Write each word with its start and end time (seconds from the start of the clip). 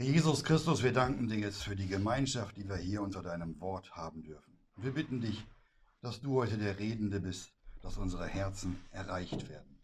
Jesus 0.00 0.44
Christus, 0.44 0.82
wir 0.82 0.92
danken 0.92 1.28
dir 1.28 1.38
jetzt 1.38 1.62
für 1.62 1.76
die 1.76 1.86
Gemeinschaft, 1.86 2.56
die 2.56 2.66
wir 2.66 2.76
hier 2.76 3.02
unter 3.02 3.20
deinem 3.20 3.60
Wort 3.60 3.94
haben 3.94 4.22
dürfen. 4.22 4.54
Wir 4.76 4.92
bitten 4.92 5.20
dich, 5.20 5.44
dass 6.00 6.22
du 6.22 6.36
heute 6.36 6.56
der 6.56 6.78
Redende 6.78 7.20
bist, 7.20 7.52
dass 7.82 7.98
unsere 7.98 8.26
Herzen 8.26 8.78
erreicht 8.92 9.50
werden. 9.50 9.76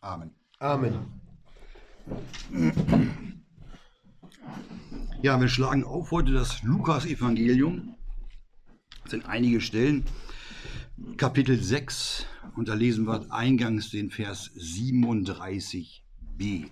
Amen. 0.00 0.30
Amen. 0.60 1.20
Ja, 5.22 5.40
wir 5.40 5.48
schlagen 5.48 5.82
auf 5.82 6.12
heute 6.12 6.30
das 6.30 6.62
Lukas-Evangelium. 6.62 7.96
Das 9.02 9.10
sind 9.10 9.26
einige 9.26 9.60
Stellen. 9.60 10.04
Kapitel 11.16 11.60
6 11.60 12.26
und 12.54 12.68
da 12.68 12.74
lesen 12.74 13.08
wir 13.08 13.26
eingangs 13.32 13.90
den 13.90 14.10
Vers 14.10 14.52
37b. 14.56 16.70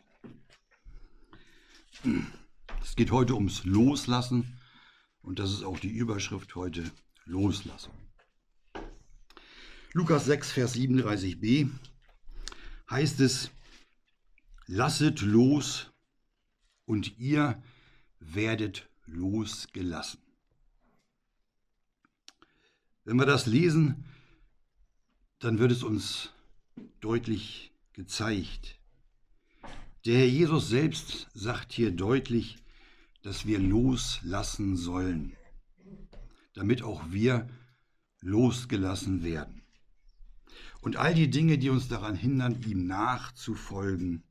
Es 2.83 2.97
geht 2.97 3.13
heute 3.13 3.35
ums 3.35 3.65
Loslassen 3.65 4.59
und 5.23 5.39
das 5.39 5.53
ist 5.53 5.63
auch 5.63 5.79
die 5.79 5.89
Überschrift 5.89 6.57
heute 6.57 6.91
Loslassen. 7.25 7.93
Lukas 9.93 10.25
6, 10.25 10.51
Vers 10.51 10.75
37b 10.75 11.71
heißt 12.91 13.21
es, 13.21 13.51
lasset 14.67 15.21
los 15.21 15.93
und 16.85 17.19
ihr 17.19 17.63
werdet 18.19 18.89
losgelassen. 19.07 20.21
Wenn 23.05 23.17
wir 23.17 23.27
das 23.27 23.47
lesen, 23.47 24.07
dann 25.39 25.61
wird 25.61 25.71
es 25.71 25.85
uns 25.85 26.31
deutlich 27.01 27.73
gezeigt. 27.93 28.81
Der 30.05 30.19
Herr 30.19 30.27
Jesus 30.27 30.69
selbst 30.69 31.29
sagt 31.33 31.73
hier 31.73 31.93
deutlich, 31.93 32.62
dass 33.23 33.47
wir 33.47 33.59
loslassen 33.59 34.77
sollen, 34.77 35.37
damit 36.55 36.83
auch 36.83 37.11
wir 37.11 37.49
losgelassen 38.21 39.23
werden. 39.23 39.63
Und 40.81 40.97
all 40.97 41.15
die 41.15 41.31
Dinge, 41.31 41.59
die 41.59 41.71
uns 41.71 41.89
daran 41.89 42.17
hindern, 42.17 42.61
ihm 42.67 42.87
nachzufolgen, 42.87 44.25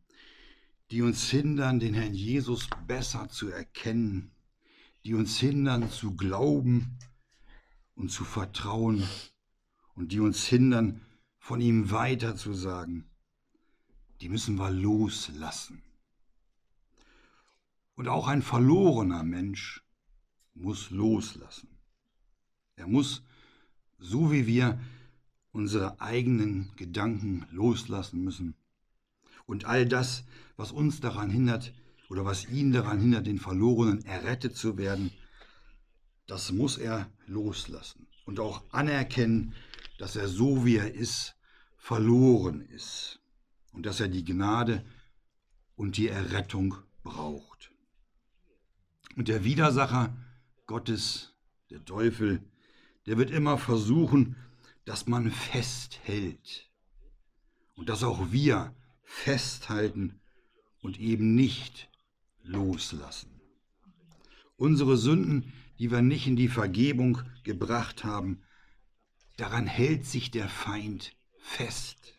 die 0.92 1.02
uns 1.02 1.30
hindern, 1.30 1.80
den 1.80 1.94
Herrn 1.94 2.14
Jesus 2.14 2.68
besser 2.86 3.30
zu 3.30 3.48
erkennen, 3.48 4.32
die 5.06 5.14
uns 5.14 5.40
hindern 5.40 5.90
zu 5.90 6.16
glauben 6.16 6.98
und 7.96 8.12
zu 8.12 8.26
vertrauen 8.26 9.08
und 9.96 10.12
die 10.12 10.20
uns 10.20 10.46
hindern, 10.46 11.02
von 11.40 11.60
ihm 11.60 11.90
weiter 11.90 12.36
zu 12.36 12.54
sagen, 12.54 13.10
die 14.20 14.30
müssen 14.30 14.58
wir 14.58 14.70
loslassen. 14.70 15.82
Und 17.96 18.08
auch 18.08 18.28
ein 18.28 18.42
verlorener 18.42 19.24
Mensch 19.24 19.84
muss 20.54 20.90
loslassen. 20.90 21.78
Er 22.76 22.88
muss, 22.88 23.24
so 24.00 24.32
wie 24.32 24.48
wir, 24.48 24.80
unsere 25.52 26.00
eigenen 26.00 26.72
Gedanken 26.78 27.46
loslassen 27.52 28.24
müssen. 28.24 28.56
Und 29.46 29.66
all 29.66 29.86
das, 29.86 30.26
was 30.56 30.72
uns 30.72 31.00
daran 31.00 31.30
hindert 31.30 31.74
oder 32.10 32.26
was 32.26 32.50
ihn 32.50 32.72
daran 32.72 33.00
hindert, 33.00 33.28
den 33.28 33.40
Verlorenen 33.40 34.04
errettet 34.06 34.56
zu 34.56 34.78
werden, 34.78 35.12
das 36.28 36.52
muss 36.52 36.78
er 36.78 37.12
loslassen 37.26 38.08
und 38.26 38.40
auch 38.40 38.64
anerkennen, 38.72 39.54
dass 39.98 40.16
er 40.16 40.28
so 40.28 40.66
wie 40.66 40.78
er 40.78 40.94
ist, 40.94 41.36
verloren 41.78 42.62
ist 42.62 43.20
und 43.74 43.86
dass 43.86 44.00
er 44.00 44.08
die 44.08 44.24
Gnade 44.24 44.86
und 45.76 45.98
die 45.98 46.08
Errettung 46.08 46.76
braucht. 47.04 47.71
Und 49.16 49.28
der 49.28 49.44
Widersacher 49.44 50.16
Gottes, 50.66 51.34
der 51.70 51.84
Teufel, 51.84 52.42
der 53.06 53.18
wird 53.18 53.32
immer 53.32 53.58
versuchen, 53.58 54.36
dass 54.86 55.08
man 55.08 55.32
festhält. 55.32 56.70
Und 57.76 57.90
dass 57.90 58.04
auch 58.04 58.32
wir 58.32 58.76
festhalten 59.04 60.22
und 60.82 61.00
eben 61.00 61.36
nicht 61.36 61.90
loslassen. 62.44 63.42
Unsere 64.56 64.98
Sünden, 64.98 65.52
die 65.80 65.92
wir 65.92 66.02
nicht 66.02 66.28
in 66.28 66.36
die 66.36 66.48
Vergebung 66.48 67.22
gebracht 67.44 68.04
haben, 68.04 68.44
daran 69.38 69.66
hält 69.68 70.06
sich 70.06 70.32
der 70.32 70.48
Feind 70.48 71.16
fest. 71.40 72.14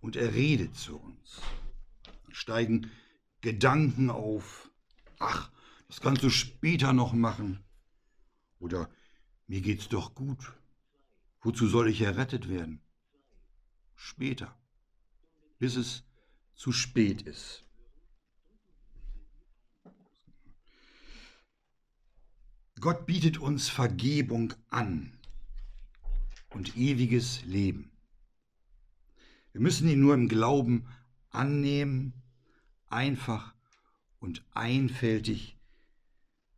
Und 0.00 0.16
er 0.16 0.34
redet 0.34 0.76
zu 0.76 0.98
uns. 0.98 1.40
Steigen 2.30 2.90
Gedanken 3.40 4.10
auf. 4.10 4.70
Ach, 5.18 5.50
das 5.88 6.00
kannst 6.00 6.22
du 6.22 6.30
später 6.30 6.92
noch 6.92 7.12
machen. 7.12 7.64
Oder 8.58 8.90
mir 9.46 9.60
geht's 9.60 9.88
doch 9.88 10.14
gut. 10.14 10.54
Wozu 11.40 11.68
soll 11.68 11.88
ich 11.88 12.00
errettet 12.00 12.48
werden? 12.48 12.80
Später, 13.94 14.58
bis 15.58 15.76
es 15.76 16.04
zu 16.54 16.72
spät 16.72 17.22
ist. 17.22 17.62
Gott 22.80 23.06
bietet 23.06 23.38
uns 23.38 23.68
Vergebung 23.68 24.52
an 24.68 25.18
und 26.50 26.76
ewiges 26.76 27.44
Leben. 27.44 27.90
Wir 29.52 29.60
müssen 29.60 29.88
ihn 29.88 30.00
nur 30.00 30.14
im 30.14 30.28
Glauben 30.28 30.86
annehmen, 31.30 32.12
einfach 32.88 33.54
und 34.18 34.44
einfältig 34.52 35.55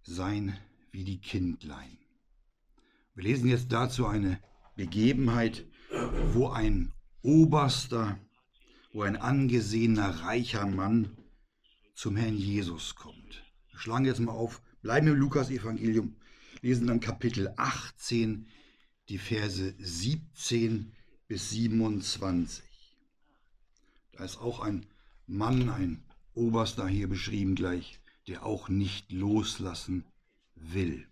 sein 0.09 0.59
wie 0.91 1.05
die 1.05 1.21
Kindlein. 1.21 1.99
Wir 3.15 3.25
lesen 3.25 3.49
jetzt 3.49 3.73
dazu 3.73 4.07
eine 4.07 4.41
Begebenheit, 4.75 5.67
wo 6.33 6.49
ein 6.49 6.93
Oberster, 7.23 8.19
wo 8.93 9.03
ein 9.03 9.17
angesehener 9.17 10.23
reicher 10.23 10.67
Mann 10.67 11.17
zum 11.95 12.17
Herrn 12.17 12.37
Jesus 12.37 12.95
kommt. 12.95 13.45
Wir 13.71 13.81
schlagen 13.81 14.07
jetzt 14.07 14.21
mal 14.21 14.33
auf, 14.33 14.63
bleiben 14.83 15.09
im 15.09 15.17
Lukas-Evangelium, 15.17 16.17
lesen 16.63 16.87
dann 16.87 17.01
Kapitel 17.01 17.53
18, 17.57 18.47
die 19.09 19.19
Verse 19.19 19.75
17 19.79 20.93
bis 21.27 21.51
27. 21.51 22.65
Da 24.13 24.25
ist 24.25 24.39
auch 24.39 24.61
ein 24.61 24.87
Mann, 25.27 25.69
ein 25.69 26.05
Oberster 26.35 26.87
hier 26.87 27.09
beschrieben 27.09 27.55
gleich, 27.55 28.01
der 28.29 28.45
auch 28.45 28.69
nicht 28.69 29.11
loslassen 29.11 30.05
will. 30.55 31.09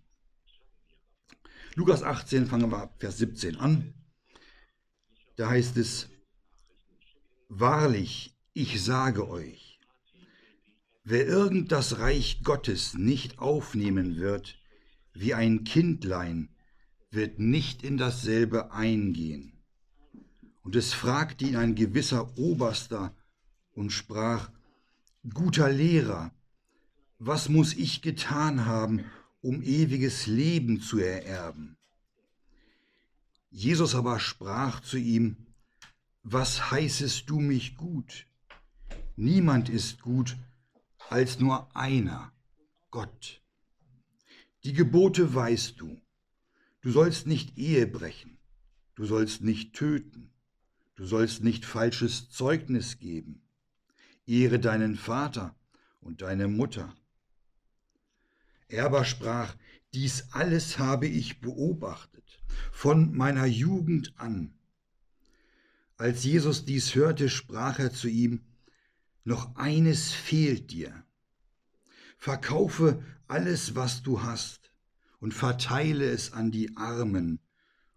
Lukas 1.74 2.02
18, 2.02 2.46
fangen 2.46 2.70
wir 2.70 2.78
ab 2.78 2.96
Vers 2.98 3.18
17 3.18 3.56
an. 3.56 3.94
Da 5.36 5.50
heißt 5.50 5.76
es, 5.76 6.08
Wahrlich, 7.48 8.34
ich 8.54 8.82
sage 8.82 9.28
euch, 9.28 9.78
wer 11.04 11.26
irgend 11.26 11.70
das 11.70 11.98
Reich 11.98 12.42
Gottes 12.42 12.94
nicht 12.94 13.38
aufnehmen 13.38 14.16
wird, 14.16 14.58
wie 15.12 15.32
ein 15.32 15.64
Kindlein, 15.64 16.48
wird 17.10 17.38
nicht 17.38 17.82
in 17.84 17.96
dasselbe 17.96 18.72
eingehen. 18.72 19.52
Und 20.62 20.74
es 20.74 20.92
fragte 20.92 21.46
ihn 21.46 21.56
ein 21.56 21.76
gewisser 21.76 22.36
Oberster 22.36 23.14
und 23.72 23.90
sprach, 23.90 24.50
Guter 25.32 25.70
Lehrer, 25.70 26.32
was 27.18 27.48
muss 27.48 27.74
ich 27.74 28.02
getan 28.02 28.66
haben, 28.66 29.04
um 29.40 29.62
ewiges 29.62 30.26
Leben 30.26 30.80
zu 30.80 30.98
ererben? 30.98 31.76
Jesus 33.50 33.94
aber 33.94 34.20
sprach 34.20 34.80
zu 34.80 34.98
ihm, 34.98 35.36
Was 36.22 36.70
heißest 36.70 37.30
du 37.30 37.40
mich 37.40 37.76
gut? 37.76 38.26
Niemand 39.16 39.68
ist 39.68 40.02
gut 40.02 40.36
als 41.08 41.38
nur 41.38 41.74
einer, 41.74 42.32
Gott. 42.90 43.40
Die 44.64 44.72
Gebote 44.72 45.34
weißt 45.34 45.80
du. 45.80 46.00
Du 46.80 46.90
sollst 46.90 47.26
nicht 47.26 47.56
Ehe 47.56 47.86
brechen, 47.86 48.38
du 48.94 49.06
sollst 49.06 49.42
nicht 49.42 49.74
töten, 49.74 50.32
du 50.96 51.06
sollst 51.06 51.42
nicht 51.42 51.64
falsches 51.64 52.28
Zeugnis 52.28 52.98
geben. 52.98 53.42
Ehre 54.26 54.58
deinen 54.58 54.96
Vater 54.96 55.56
und 56.00 56.22
deine 56.22 56.48
Mutter. 56.48 56.94
Er 58.68 58.86
aber 58.86 59.04
sprach, 59.04 59.54
dies 59.94 60.28
alles 60.32 60.78
habe 60.78 61.06
ich 61.06 61.40
beobachtet, 61.40 62.42
von 62.72 63.16
meiner 63.16 63.46
Jugend 63.46 64.14
an. 64.18 64.54
Als 65.96 66.24
Jesus 66.24 66.64
dies 66.64 66.94
hörte, 66.94 67.30
sprach 67.30 67.78
er 67.78 67.92
zu 67.92 68.08
ihm, 68.08 68.44
noch 69.24 69.56
eines 69.56 70.12
fehlt 70.12 70.70
dir. 70.70 71.04
Verkaufe 72.18 73.02
alles, 73.28 73.74
was 73.74 74.02
du 74.02 74.22
hast, 74.22 74.72
und 75.20 75.32
verteile 75.32 76.04
es 76.10 76.32
an 76.32 76.50
die 76.50 76.76
Armen, 76.76 77.40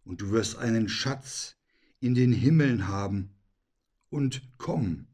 und 0.06 0.22
du 0.22 0.32
wirst 0.32 0.58
einen 0.58 0.88
Schatz 0.88 1.58
in 2.00 2.16
den 2.16 2.32
Himmeln 2.32 2.88
haben, 2.88 3.36
und 4.10 4.42
komm, 4.58 5.08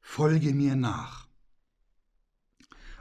folge 0.00 0.52
mir 0.52 0.76
nach. 0.76 1.28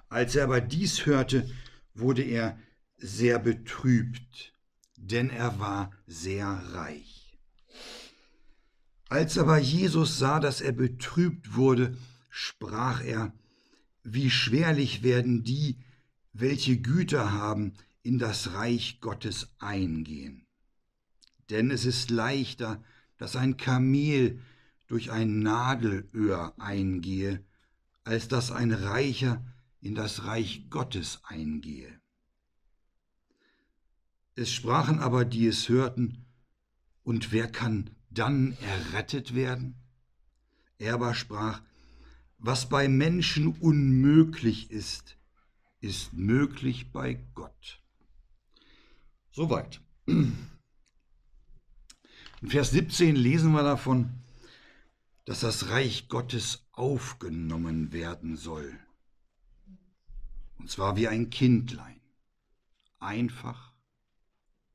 Als 0.10 0.36
er 0.36 0.44
aber 0.46 0.62
dies 0.62 1.06
hörte, 1.06 1.50
wurde 1.94 2.24
er 2.24 2.58
sehr 2.98 3.40
betrübt, 3.40 4.54
denn 4.96 5.30
er 5.30 5.60
war 5.60 5.92
sehr 6.08 6.48
reich. 6.48 7.38
Als 9.10 9.38
aber 9.38 9.58
Jesus 9.58 10.18
sah, 10.18 10.40
dass 10.40 10.62
er 10.62 10.72
betrübt 10.72 11.56
wurde, 11.56 11.98
sprach 12.30 13.04
er, 13.04 13.34
wie 14.04 14.30
schwerlich 14.30 15.04
werden 15.04 15.44
die, 15.44 15.78
welche 16.34 16.78
Güter 16.78 17.32
haben, 17.32 17.74
in 18.02 18.18
das 18.18 18.54
Reich 18.54 19.00
Gottes 19.02 19.50
eingehen. 19.60 20.46
Denn 21.50 21.72
es 21.72 21.86
ist 21.86 22.10
leichter, 22.10 22.84
dass 23.18 23.36
ein 23.36 23.58
Kamel 23.58 24.42
durch 24.88 25.12
ein 25.12 25.40
Nadelöhr 25.40 26.54
eingehe, 26.60 27.44
als 28.04 28.28
dass 28.28 28.52
ein 28.52 28.72
Reicher 28.72 29.46
in 29.84 29.96
das 29.96 30.26
Reich 30.26 30.70
Gottes 30.70 31.20
eingehe. 31.26 32.00
Es 34.36 34.52
sprachen 34.52 35.00
aber, 35.00 35.26
die 35.26 35.46
es 35.46 35.68
hörten, 35.68 36.26
und 37.04 37.34
wer 37.34 37.52
kann 37.52 37.90
dann 38.10 38.58
errettet 38.62 39.36
werden? 39.36 39.76
Er 40.78 40.94
aber 40.94 41.14
sprach, 41.14 41.62
was 42.38 42.70
bei 42.70 42.88
Menschen 42.88 43.48
unmöglich 43.48 44.72
ist, 44.72 45.18
ist 45.82 46.14
möglich 46.14 46.94
bei 46.94 47.16
Gott. 47.36 47.84
Soweit. 49.32 49.82
In 50.06 50.38
Vers 52.48 52.72
17 52.72 53.18
lesen 53.18 53.52
wir 53.52 53.64
davon, 53.64 54.12
dass 55.26 55.42
das 55.42 55.70
Reich 55.70 56.08
Gottes 56.08 56.66
aufgenommen 56.72 57.92
werden 57.92 58.38
soll. 58.38 58.80
Und 60.64 60.70
zwar 60.70 60.96
wie 60.96 61.10
ein 61.10 61.30
Kindlein, 61.30 62.00
einfach, 62.98 63.74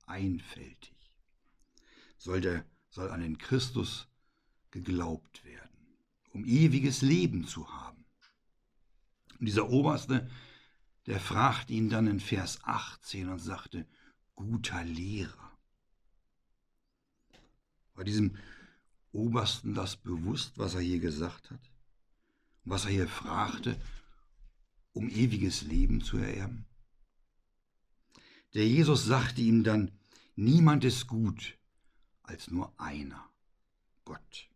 einfältig. 0.04 0.92
Soll, 2.18 2.42
der, 2.42 2.66
soll 2.90 3.10
an 3.10 3.22
den 3.22 3.38
Christus 3.38 4.06
geglaubt 4.70 5.46
werden, 5.46 5.96
um 6.34 6.44
ewiges 6.44 7.00
Leben 7.00 7.46
zu 7.46 7.72
haben. 7.72 8.04
Und 9.40 9.46
dieser 9.46 9.70
Oberste, 9.70 10.28
der 11.06 11.20
fragt 11.20 11.70
ihn 11.70 11.88
dann 11.88 12.06
in 12.06 12.20
Vers 12.20 12.58
18 12.64 13.30
und 13.30 13.38
sagte, 13.38 13.86
guter 14.34 14.84
Lehrer. 14.84 15.56
War 17.94 18.04
diesem 18.04 18.36
Obersten 19.12 19.72
das 19.72 19.96
bewusst, 19.96 20.58
was 20.58 20.74
er 20.74 20.82
hier 20.82 21.00
gesagt 21.00 21.50
hat? 21.50 21.70
Was 22.66 22.84
er 22.84 22.90
hier 22.90 23.08
fragte, 23.08 23.80
um 24.92 25.08
ewiges 25.08 25.62
Leben 25.62 26.00
zu 26.00 26.18
ererben? 26.18 26.64
Der 28.54 28.66
Jesus 28.66 29.04
sagte 29.04 29.40
ihm 29.42 29.62
dann, 29.62 29.92
niemand 30.36 30.84
ist 30.84 31.06
gut 31.06 31.58
als 32.22 32.50
nur 32.50 32.72
einer, 32.78 33.28
Gott. 34.04 34.48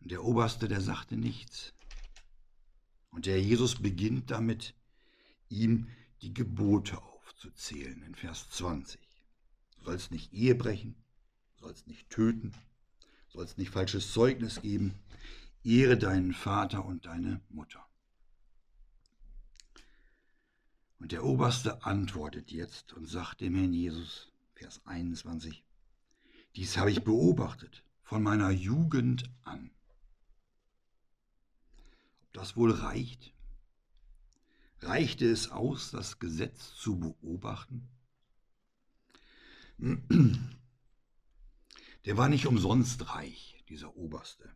Der 0.00 0.24
Oberste, 0.24 0.68
der 0.68 0.80
sagte 0.80 1.16
nichts. 1.16 1.74
Und 3.10 3.26
der 3.26 3.40
Jesus 3.40 3.76
beginnt 3.76 4.30
damit, 4.30 4.74
ihm 5.48 5.88
die 6.22 6.32
Gebote 6.32 7.00
aufzuzählen 7.02 8.02
in 8.02 8.14
Vers 8.14 8.48
20. 8.50 9.00
Du 9.76 9.84
sollst 9.84 10.10
nicht 10.10 10.32
Ehe 10.32 10.54
brechen, 10.54 10.94
sollst 11.60 11.86
nicht 11.86 12.08
töten, 12.08 12.52
sollst 13.28 13.58
nicht 13.58 13.70
falsches 13.70 14.12
Zeugnis 14.12 14.62
geben, 14.62 14.94
ehre 15.62 15.96
deinen 15.96 16.32
Vater 16.32 16.84
und 16.84 17.06
deine 17.06 17.40
Mutter. 17.48 17.84
Und 21.02 21.10
der 21.10 21.24
Oberste 21.24 21.84
antwortet 21.84 22.52
jetzt 22.52 22.92
und 22.92 23.08
sagt 23.08 23.40
dem 23.40 23.56
Herrn 23.56 23.72
Jesus, 23.72 24.30
Vers 24.54 24.82
21, 24.84 25.64
dies 26.54 26.76
habe 26.76 26.92
ich 26.92 27.02
beobachtet 27.02 27.82
von 28.04 28.22
meiner 28.22 28.50
Jugend 28.50 29.28
an. 29.42 29.72
Ob 32.22 32.32
das 32.34 32.56
wohl 32.56 32.70
reicht? 32.70 33.34
Reichte 34.78 35.28
es 35.28 35.50
aus, 35.50 35.90
das 35.90 36.20
Gesetz 36.20 36.72
zu 36.76 37.00
beobachten? 37.00 37.88
Der 42.04 42.16
war 42.16 42.28
nicht 42.28 42.46
umsonst 42.46 43.12
reich, 43.12 43.64
dieser 43.68 43.96
Oberste. 43.96 44.54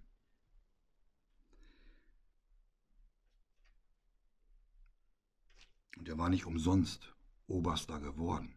Und 5.96 6.08
er 6.08 6.18
war 6.18 6.28
nicht 6.28 6.46
umsonst 6.46 7.12
Oberster 7.46 8.00
geworden. 8.00 8.54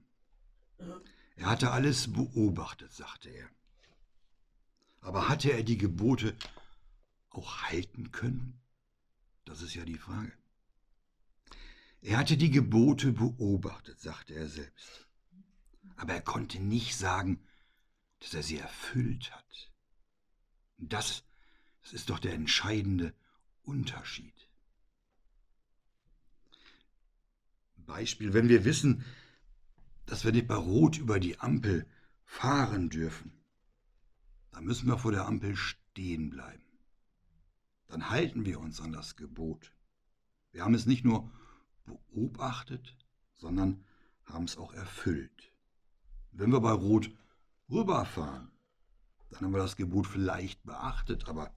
Er 1.36 1.48
hatte 1.48 1.72
alles 1.72 2.12
beobachtet, 2.12 2.92
sagte 2.92 3.30
er. 3.30 3.50
Aber 5.02 5.30
hatte 5.30 5.52
er 5.52 5.64
die 5.64 5.78
Gebote 5.78 6.36
auch 7.30 7.64
halten 7.64 8.12
können? 8.12 8.60
Das 9.46 9.62
ist 9.62 9.74
ja 9.74 9.86
die 9.86 9.98
Frage. 9.98 10.32
Er 12.02 12.18
hatte 12.18 12.38
die 12.38 12.52
Gebote 12.52 13.12
beobachtet, 13.12 14.00
sagte 14.00 14.34
er 14.34 14.48
selbst. 14.48 15.08
Aber 15.96 16.14
er 16.14 16.22
konnte 16.22 16.60
nicht 16.60 16.96
sagen, 16.96 17.44
dass 18.20 18.34
er 18.34 18.44
sie 18.44 18.58
erfüllt 18.58 19.32
hat. 19.32 19.72
Das, 20.78 21.24
das 21.82 21.94
ist 21.94 22.10
doch 22.10 22.20
der 22.20 22.34
entscheidende 22.34 23.14
Unterschied. 23.64 24.49
Beispiel, 27.90 28.34
wenn 28.34 28.50
wir 28.50 28.66
wissen, 28.66 29.04
dass 30.06 30.24
wir 30.24 30.32
nicht 30.32 30.48
bei 30.48 30.56
Rot 30.56 30.98
über 30.98 31.20
die 31.20 31.40
Ampel 31.40 31.88
fahren 32.24 32.90
dürfen, 32.90 33.34
dann 34.52 34.64
müssen 34.64 34.88
wir 34.88 34.98
vor 35.00 35.12
der 35.12 35.26
Ampel 35.26 35.56
stehen 35.56 36.30
bleiben. 36.30 36.64
Dann 37.88 38.10
halten 38.12 38.46
wir 38.46 38.60
uns 38.60 38.80
an 38.80 38.92
das 38.92 39.16
Gebot. 39.16 39.74
Wir 40.52 40.64
haben 40.64 40.76
es 40.76 40.86
nicht 40.86 41.04
nur 41.04 41.32
beobachtet, 41.86 42.96
sondern 43.36 43.84
haben 44.26 44.46
es 44.46 44.58
auch 44.58 44.74
erfüllt. 44.74 45.52
Wenn 46.32 46.52
wir 46.52 46.62
bei 46.62 46.72
Rot 46.72 47.10
rüberfahren, 47.72 48.52
dann 49.32 49.42
haben 49.42 49.54
wir 49.54 49.60
das 49.60 49.76
Gebot 49.76 50.06
vielleicht 50.06 50.64
beachtet, 50.64 51.28
aber 51.28 51.56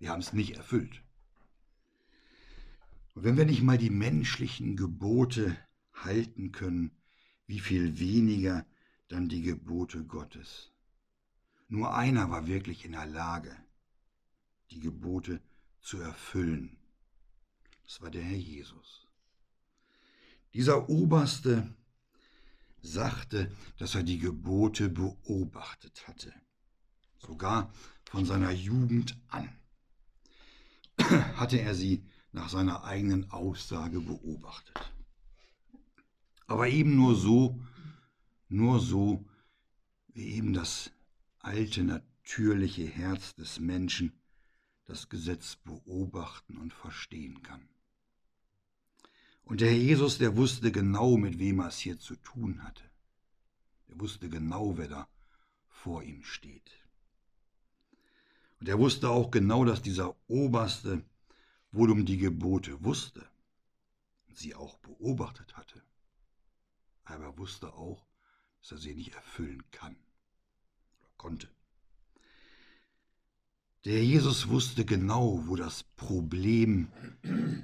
wir 0.00 0.10
haben 0.10 0.20
es 0.20 0.32
nicht 0.32 0.56
erfüllt. 0.56 1.04
Und 3.14 3.22
wenn 3.22 3.36
wir 3.36 3.46
nicht 3.46 3.62
mal 3.62 3.78
die 3.78 3.90
menschlichen 3.90 4.76
Gebote 4.76 5.56
halten 6.04 6.52
können, 6.52 6.90
wie 7.46 7.60
viel 7.60 7.98
weniger 7.98 8.66
dann 9.08 9.28
die 9.28 9.42
Gebote 9.42 10.04
Gottes. 10.04 10.70
Nur 11.68 11.94
einer 11.94 12.30
war 12.30 12.46
wirklich 12.46 12.84
in 12.84 12.92
der 12.92 13.06
Lage, 13.06 13.56
die 14.70 14.80
Gebote 14.80 15.40
zu 15.80 15.98
erfüllen. 15.98 16.76
Das 17.84 18.00
war 18.00 18.10
der 18.10 18.22
Herr 18.22 18.36
Jesus. 18.36 19.06
Dieser 20.54 20.88
Oberste 20.88 21.74
sagte, 22.80 23.54
dass 23.78 23.94
er 23.94 24.02
die 24.02 24.18
Gebote 24.18 24.88
beobachtet 24.88 26.06
hatte, 26.06 26.32
sogar 27.18 27.72
von 28.04 28.24
seiner 28.24 28.50
Jugend 28.50 29.18
an 29.28 29.58
hatte 31.36 31.60
er 31.60 31.74
sie 31.74 32.04
nach 32.32 32.48
seiner 32.48 32.84
eigenen 32.84 33.30
Aussage 33.30 34.00
beobachtet. 34.00 34.92
Aber 36.48 36.66
eben 36.68 36.96
nur 36.96 37.14
so, 37.14 37.60
nur 38.48 38.80
so, 38.80 39.24
wie 40.08 40.32
eben 40.32 40.54
das 40.54 40.90
alte 41.38 41.84
natürliche 41.84 42.86
Herz 42.86 43.34
des 43.34 43.60
Menschen 43.60 44.12
das 44.86 45.10
Gesetz 45.10 45.56
beobachten 45.56 46.56
und 46.56 46.72
verstehen 46.72 47.42
kann. 47.42 47.68
Und 49.44 49.60
der 49.60 49.68
Herr 49.68 49.76
Jesus, 49.76 50.16
der 50.16 50.36
wusste 50.36 50.72
genau, 50.72 51.18
mit 51.18 51.38
wem 51.38 51.60
er 51.60 51.68
es 51.68 51.78
hier 51.78 51.98
zu 51.98 52.16
tun 52.16 52.62
hatte. 52.64 52.84
Er 53.88 54.00
wusste 54.00 54.30
genau, 54.30 54.78
wer 54.78 54.88
da 54.88 55.08
vor 55.68 56.02
ihm 56.02 56.24
steht. 56.24 56.70
Und 58.58 58.68
er 58.68 58.78
wusste 58.78 59.10
auch 59.10 59.30
genau, 59.30 59.66
dass 59.66 59.82
dieser 59.82 60.16
Oberste 60.28 61.04
wohl 61.72 61.90
um 61.90 62.06
die 62.06 62.18
Gebote 62.18 62.82
wusste 62.82 63.28
und 64.28 64.38
sie 64.38 64.54
auch 64.54 64.78
beobachtet 64.78 65.54
hatte. 65.54 65.82
Aber 67.08 67.24
er 67.24 67.38
wusste 67.38 67.72
auch, 67.72 68.06
dass 68.60 68.72
er 68.72 68.78
sie 68.78 68.94
nicht 68.94 69.14
erfüllen 69.14 69.62
kann 69.70 69.96
oder 71.00 71.10
konnte. 71.16 71.48
Der 73.84 74.04
Jesus 74.04 74.48
wusste 74.48 74.84
genau, 74.84 75.46
wo 75.46 75.56
das 75.56 75.82
Problem 75.82 76.92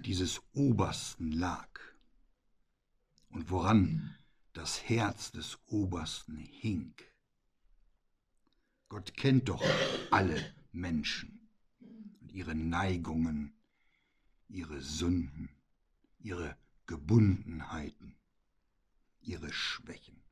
dieses 0.05 0.41
Obersten 0.55 1.33
lag 1.33 1.69
und 3.29 3.51
woran 3.51 4.17
das 4.55 4.89
Herz 4.89 5.33
des 5.33 5.59
Obersten 5.67 6.37
hing. 6.39 6.95
Gott 8.89 9.15
kennt 9.15 9.49
doch 9.49 9.63
alle 10.11 10.55
Menschen 10.73 11.51
und 12.21 12.33
ihre 12.33 12.55
Neigungen, 12.55 13.53
ihre 14.49 14.81
Sünden, 14.81 15.51
ihre 16.21 16.57
Gebundenheiten, 16.87 18.17
ihre 19.27 19.53
Schwächen. 19.53 20.23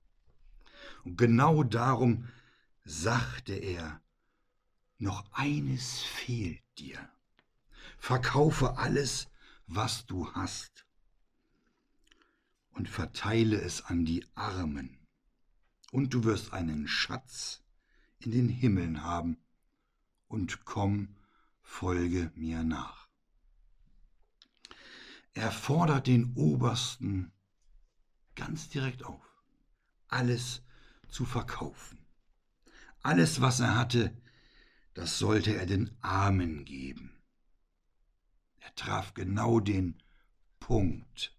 Und 1.05 1.17
genau 1.17 1.63
darum 1.63 2.29
sagte 2.85 3.55
er, 3.55 4.01
noch 4.99 5.25
eines 5.33 6.01
fehlt 6.01 6.63
dir. 6.79 7.09
Verkaufe 7.99 8.79
alles, 8.79 9.29
was 9.67 10.07
du 10.07 10.33
hast, 10.33 10.87
und 12.73 12.89
verteile 12.89 13.61
es 13.61 13.83
an 13.83 14.05
die 14.05 14.25
Armen, 14.35 14.99
und 15.91 16.15
du 16.15 16.25
wirst 16.25 16.53
einen 16.53 16.89
Schatz 16.89 17.63
in 18.19 18.31
den 18.31 18.49
Himmeln 18.49 19.03
haben, 19.03 19.39
und 20.29 20.65
komm, 20.65 21.17
folge 21.63 22.33
mir 22.35 22.63
nach. 22.63 23.09
Er 25.35 25.51
fordert 25.51 26.07
den 26.07 26.33
Obersten 26.35 27.33
ganz 28.35 28.69
direkt 28.69 29.05
auf, 29.05 29.43
alles 30.09 30.63
zu 31.09 31.25
verkaufen. 31.25 31.99
Alles, 33.03 33.41
was 33.41 33.61
er 33.61 33.77
hatte, 33.77 34.17
das 34.95 35.19
sollte 35.19 35.55
er 35.55 35.67
den 35.67 35.97
Armen 36.01 36.65
geben. 36.65 37.17
Er 38.61 38.75
traf 38.75 39.15
genau 39.15 39.61
den 39.61 40.03
Punkt 40.61 41.37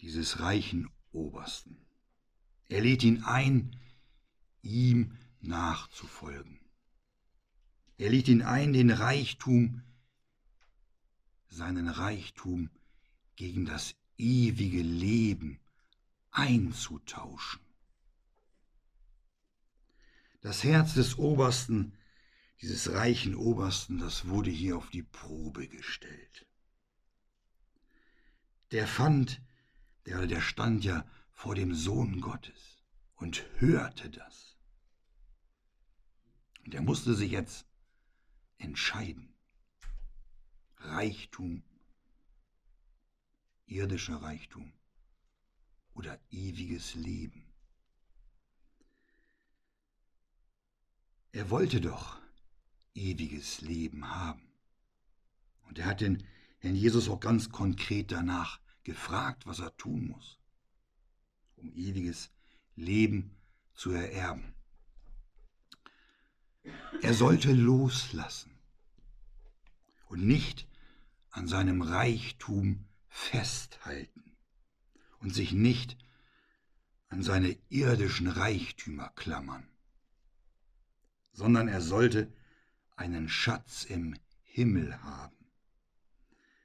dieses 0.00 0.40
reichen 0.40 0.88
Obersten. 1.12 1.84
Er 2.68 2.82
lädt 2.82 3.02
ihn 3.02 3.24
ein, 3.24 3.76
ihm 4.62 5.16
nachzufolgen. 5.40 6.60
Er 7.98 8.10
lädt 8.10 8.28
ihn 8.28 8.42
ein, 8.42 8.72
den 8.72 8.90
Reichtum, 8.90 9.82
seinen 11.48 11.88
Reichtum 11.88 12.70
gegen 13.36 13.64
das 13.64 13.94
ewige 14.18 14.82
Leben 14.82 15.60
einzutauschen. 16.30 17.60
Das 20.40 20.62
Herz 20.64 20.94
des 20.94 21.18
Obersten, 21.18 21.98
dieses 22.60 22.92
reichen 22.92 23.34
Obersten, 23.34 23.98
das 23.98 24.28
wurde 24.28 24.50
hier 24.50 24.76
auf 24.76 24.90
die 24.90 25.02
Probe 25.02 25.68
gestellt. 25.68 26.46
Der 28.70 28.86
fand, 28.86 29.40
der, 30.06 30.26
der 30.26 30.40
stand 30.40 30.84
ja 30.84 31.04
vor 31.32 31.54
dem 31.54 31.74
Sohn 31.74 32.20
Gottes 32.20 32.82
und 33.16 33.44
hörte 33.58 34.10
das. 34.10 34.56
Und 36.64 36.74
er 36.74 36.82
musste 36.82 37.14
sich 37.14 37.30
jetzt 37.30 37.66
entscheiden. 38.58 39.34
Reichtum, 40.78 41.62
irdischer 43.66 44.22
Reichtum 44.22 44.72
oder 45.94 46.18
ewiges 46.30 46.94
Leben. 46.94 47.44
Er 51.32 51.50
wollte 51.50 51.80
doch 51.80 52.20
ewiges 52.94 53.60
Leben 53.60 54.08
haben. 54.08 54.42
Und 55.68 55.78
er 55.78 55.86
hat 55.86 56.00
den 56.00 56.26
Herrn 56.58 56.74
Jesus 56.74 57.08
auch 57.08 57.20
ganz 57.20 57.50
konkret 57.50 58.10
danach 58.12 58.60
gefragt, 58.84 59.46
was 59.46 59.58
er 59.58 59.76
tun 59.76 60.08
muss, 60.08 60.38
um 61.56 61.72
ewiges 61.74 62.30
Leben 62.76 63.36
zu 63.74 63.90
ererben. 63.90 64.54
Er 67.02 67.14
sollte 67.14 67.52
loslassen 67.52 68.58
und 70.06 70.26
nicht 70.26 70.66
an 71.30 71.46
seinem 71.48 71.82
Reichtum 71.82 72.86
festhalten 73.16 74.36
und 75.20 75.34
sich 75.34 75.52
nicht 75.52 75.96
an 77.08 77.22
seine 77.22 77.56
irdischen 77.70 78.28
Reichtümer 78.28 79.08
klammern, 79.16 79.66
sondern 81.32 81.66
er 81.66 81.80
sollte 81.80 82.30
einen 82.94 83.30
Schatz 83.30 83.84
im 83.84 84.18
Himmel 84.42 85.02
haben. 85.02 85.50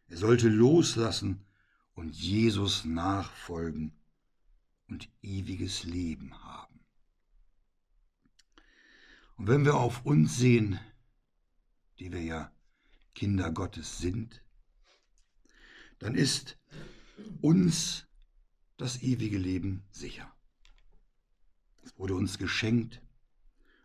Er 0.08 0.18
sollte 0.18 0.50
loslassen 0.50 1.46
und 1.94 2.16
Jesus 2.16 2.84
nachfolgen 2.84 3.94
und 4.90 5.10
ewiges 5.22 5.86
Leben 5.86 6.44
haben. 6.44 6.82
Und 9.38 9.48
wenn 9.48 9.64
wir 9.64 9.76
auf 9.76 10.06
uns 10.06 10.38
sehen, 10.38 10.80
die 11.98 12.12
wir 12.12 12.22
ja 12.22 12.52
Kinder 13.16 13.52
Gottes 13.52 14.00
sind, 14.00 14.41
dann 16.02 16.16
ist 16.16 16.58
uns 17.42 18.08
das 18.78 19.04
ewige 19.04 19.38
Leben 19.38 19.84
sicher. 19.92 20.34
Es 21.84 21.98
wurde 21.98 22.16
uns 22.16 22.40
geschenkt 22.40 23.02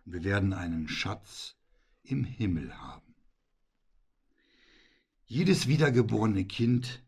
und 0.04 0.14
wir 0.14 0.24
werden 0.24 0.54
einen 0.54 0.88
Schatz 0.88 1.56
im 2.02 2.24
Himmel 2.24 2.74
haben. 2.78 3.14
Jedes 5.26 5.66
wiedergeborene 5.66 6.46
Kind 6.46 7.02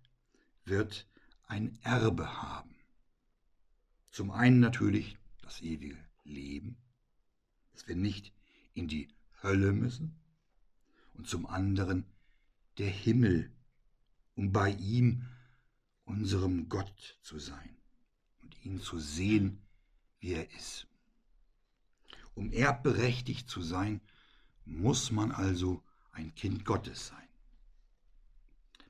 wird 0.67 1.09
ein 1.47 1.79
Erbe 1.83 2.43
haben. 2.43 2.75
Zum 4.11 4.31
einen 4.31 4.61
natürlich 4.61 5.17
das 5.41 5.63
ewige 5.63 5.97
Leben, 6.25 6.77
dass 7.73 7.89
wir 7.89 7.97
nicht 7.97 8.35
in 8.75 8.89
die 8.89 9.09
Hölle 9.43 9.73
müssen, 9.73 10.15
und 11.15 11.27
zum 11.27 11.47
anderen 11.47 12.05
der 12.77 12.91
Himmel, 12.91 13.51
um 14.39 14.53
bei 14.53 14.71
ihm, 14.71 15.27
unserem 16.05 16.69
Gott, 16.69 17.19
zu 17.23 17.41
sein 17.41 17.77
und 18.41 18.65
ihn 18.65 18.81
zu 18.81 19.01
sehen, 19.01 19.67
wie 20.21 20.35
er 20.35 20.49
ist. 20.53 20.87
Um 22.35 22.53
erbberechtigt 22.53 23.51
zu 23.51 23.63
sein, 23.63 24.01
muss 24.65 25.11
man 25.11 25.33
also 25.33 25.83
ein 26.13 26.37
Kind 26.37 26.65
Gottes 26.65 27.09
sein. 27.09 27.29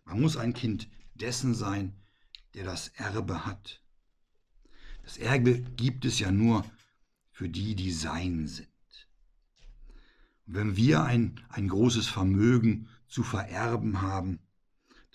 Man 0.05 0.21
muss 0.21 0.37
ein 0.37 0.53
Kind 0.53 0.87
dessen 1.15 1.55
sein, 1.55 1.97
der 2.53 2.65
das 2.65 2.89
Erbe 2.89 3.47
hat. 3.47 3.83
Das 5.03 5.17
Erbe 5.17 5.63
gibt 5.63 6.05
es 6.05 6.19
ja 6.19 6.31
nur 6.31 6.63
für 7.31 7.49
die, 7.49 7.75
die 7.75 7.91
sein 7.91 8.49
sind. 8.49 8.69
Und 10.47 10.55
wenn 10.57 10.77
wir 10.77 11.05
ein, 11.05 11.41
ein 11.49 11.69
großes 11.69 12.07
Vermögen 12.07 12.91
zu 13.07 13.23
vererben 13.23 14.03
haben, 14.03 14.41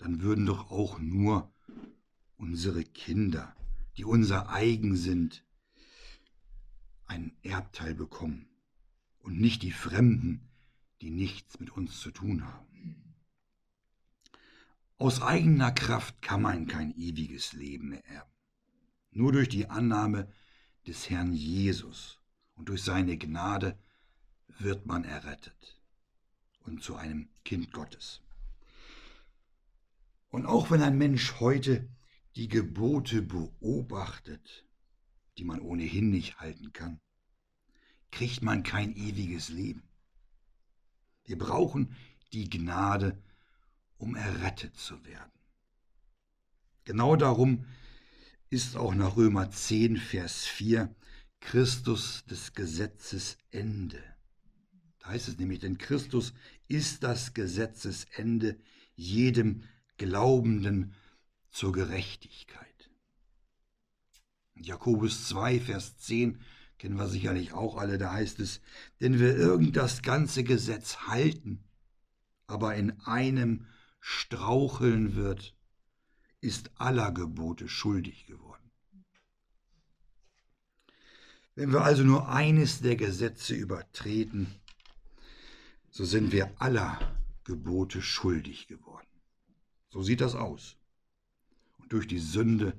dann 0.04 0.20
würden 0.20 0.44
doch 0.44 0.70
auch 0.70 0.98
nur 0.98 1.50
unsere 2.36 2.84
Kinder, 2.84 3.56
die 3.96 4.04
unser 4.04 4.50
eigen 4.50 4.96
sind, 4.96 5.46
ein 7.06 7.34
Erbteil 7.42 7.94
bekommen 7.94 8.46
und 9.20 9.40
nicht 9.40 9.62
die 9.62 9.72
Fremden, 9.72 10.46
die 11.00 11.08
nichts 11.08 11.58
mit 11.58 11.70
uns 11.70 12.00
zu 12.00 12.10
tun 12.10 12.44
haben. 12.44 13.14
Aus 14.98 15.22
eigener 15.22 15.72
Kraft 15.72 16.20
kann 16.20 16.42
man 16.42 16.66
kein 16.66 16.94
ewiges 16.98 17.54
Leben 17.54 17.92
erben. 17.92 18.30
Nur 19.10 19.32
durch 19.32 19.48
die 19.48 19.70
Annahme 19.70 20.30
des 20.86 21.08
Herrn 21.08 21.32
Jesus 21.32 22.20
und 22.56 22.68
durch 22.68 22.82
seine 22.82 23.16
Gnade 23.16 23.78
wird 24.58 24.84
man 24.84 25.04
errettet 25.04 25.80
und 26.60 26.82
zu 26.82 26.94
einem 26.94 27.30
Kind 27.42 27.72
Gottes. 27.72 28.20
Und 30.34 30.46
auch 30.46 30.72
wenn 30.72 30.82
ein 30.82 30.98
Mensch 30.98 31.38
heute 31.38 31.88
die 32.34 32.48
Gebote 32.48 33.22
beobachtet, 33.22 34.66
die 35.38 35.44
man 35.44 35.60
ohnehin 35.60 36.10
nicht 36.10 36.40
halten 36.40 36.72
kann, 36.72 37.00
kriegt 38.10 38.42
man 38.42 38.64
kein 38.64 38.96
ewiges 38.96 39.48
Leben. 39.48 39.84
Wir 41.22 41.38
brauchen 41.38 41.94
die 42.32 42.50
Gnade, 42.50 43.22
um 43.96 44.16
errettet 44.16 44.76
zu 44.76 45.04
werden. 45.04 45.30
Genau 46.82 47.14
darum 47.14 47.66
ist 48.50 48.76
auch 48.76 48.92
nach 48.92 49.16
Römer 49.16 49.52
10, 49.52 49.98
Vers 49.98 50.46
4 50.46 50.92
Christus 51.38 52.24
des 52.24 52.54
Gesetzes 52.54 53.38
Ende. 53.50 54.02
Da 54.98 55.10
heißt 55.10 55.28
es 55.28 55.38
nämlich, 55.38 55.60
denn 55.60 55.78
Christus 55.78 56.34
ist 56.66 57.04
das 57.04 57.34
Gesetzesende 57.34 58.58
jedem 58.96 59.62
Glaubenden 59.96 60.94
zur 61.50 61.72
Gerechtigkeit. 61.72 62.90
Jakobus 64.54 65.28
2, 65.28 65.60
Vers 65.60 65.96
10 65.98 66.40
kennen 66.78 66.96
wir 66.96 67.08
sicherlich 67.08 67.52
auch 67.52 67.76
alle, 67.76 67.98
da 67.98 68.12
heißt 68.12 68.40
es, 68.40 68.60
denn 69.00 69.18
wer 69.18 69.36
irgend 69.36 69.76
das 69.76 70.02
ganze 70.02 70.44
Gesetz 70.44 70.98
halten, 71.06 71.64
aber 72.46 72.74
in 72.74 73.00
einem 73.00 73.66
straucheln 74.00 75.14
wird, 75.16 75.56
ist 76.40 76.70
aller 76.76 77.10
Gebote 77.12 77.68
schuldig 77.68 78.26
geworden. 78.26 78.70
Wenn 81.54 81.72
wir 81.72 81.82
also 81.82 82.02
nur 82.02 82.28
eines 82.28 82.80
der 82.80 82.96
Gesetze 82.96 83.54
übertreten, 83.54 84.54
so 85.90 86.04
sind 86.04 86.32
wir 86.32 86.52
aller 86.60 87.16
Gebote 87.44 88.02
schuldig 88.02 88.66
geworden. 88.66 89.03
So 89.94 90.02
sieht 90.02 90.20
das 90.20 90.34
aus. 90.34 90.76
Und 91.78 91.92
durch 91.92 92.08
die 92.08 92.18
Sünde 92.18 92.76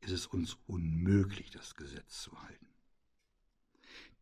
ist 0.00 0.12
es 0.12 0.26
uns 0.26 0.56
unmöglich, 0.66 1.50
das 1.50 1.74
Gesetz 1.74 2.22
zu 2.22 2.42
halten. 2.42 2.66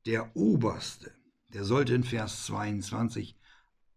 Der 0.07 0.35
Oberste, 0.35 1.15
der 1.51 1.65
sollte 1.65 1.95
in 1.95 2.03
Vers 2.03 2.47
22 2.47 3.37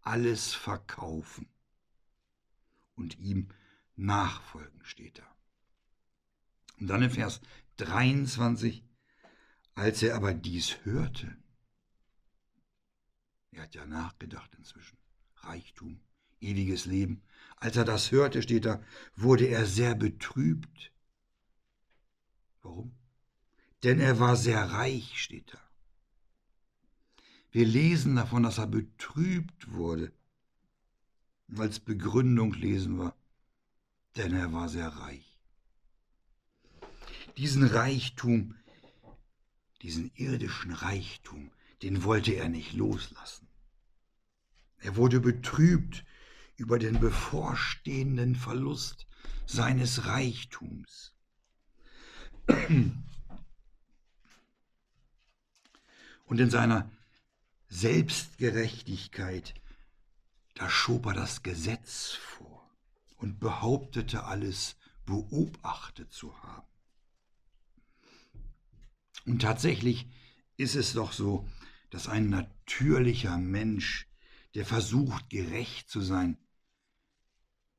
alles 0.02 0.54
verkaufen 0.54 1.48
und 2.94 3.18
ihm 3.18 3.48
nachfolgen, 3.96 4.84
steht 4.84 5.18
da. 5.18 5.36
Und 6.78 6.86
dann 6.86 7.02
in 7.02 7.10
Vers 7.10 7.40
23, 7.78 8.84
als 9.74 10.04
er 10.04 10.14
aber 10.14 10.34
dies 10.34 10.84
hörte, 10.84 11.36
er 13.50 13.64
hat 13.64 13.74
ja 13.74 13.86
nachgedacht 13.86 14.54
inzwischen, 14.54 14.98
Reichtum, 15.34 16.00
ewiges 16.40 16.86
Leben, 16.86 17.22
als 17.56 17.76
er 17.76 17.84
das 17.84 18.10
hörte, 18.10 18.42
steht 18.42 18.64
da, 18.64 18.82
wurde 19.16 19.46
er 19.46 19.66
sehr 19.66 19.94
betrübt. 19.94 20.92
Warum? 22.62 22.92
Denn 23.82 24.00
er 24.00 24.18
war 24.18 24.36
sehr 24.36 24.62
reich, 24.64 25.22
steht 25.22 25.52
da. 25.52 25.60
Wir 27.50 27.66
lesen 27.66 28.16
davon, 28.16 28.42
dass 28.42 28.58
er 28.58 28.66
betrübt 28.66 29.72
wurde. 29.72 30.12
Als 31.56 31.80
Begründung 31.80 32.52
lesen 32.52 32.98
wir, 32.98 33.14
denn 34.16 34.34
er 34.34 34.52
war 34.52 34.68
sehr 34.68 34.88
reich. 34.88 35.38
Diesen 37.36 37.64
Reichtum, 37.64 38.54
diesen 39.82 40.10
irdischen 40.14 40.72
Reichtum, 40.72 41.50
den 41.82 42.04
wollte 42.04 42.34
er 42.34 42.48
nicht 42.48 42.72
loslassen. 42.72 43.48
Er 44.78 44.96
wurde 44.96 45.20
betrübt 45.20 46.04
über 46.60 46.78
den 46.78 47.00
bevorstehenden 47.00 48.36
Verlust 48.36 49.06
seines 49.46 50.04
Reichtums. 50.04 51.16
Und 56.26 56.38
in 56.38 56.50
seiner 56.50 56.90
Selbstgerechtigkeit, 57.68 59.54
da 60.54 60.68
schob 60.68 61.06
er 61.06 61.14
das 61.14 61.42
Gesetz 61.42 62.10
vor 62.10 62.70
und 63.16 63.40
behauptete 63.40 64.24
alles 64.24 64.76
beobachtet 65.06 66.12
zu 66.12 66.36
haben. 66.42 66.68
Und 69.24 69.40
tatsächlich 69.40 70.10
ist 70.58 70.74
es 70.74 70.92
doch 70.92 71.12
so, 71.12 71.48
dass 71.88 72.06
ein 72.06 72.28
natürlicher 72.28 73.38
Mensch, 73.38 74.06
der 74.54 74.66
versucht 74.66 75.30
gerecht 75.30 75.88
zu 75.88 76.02
sein, 76.02 76.36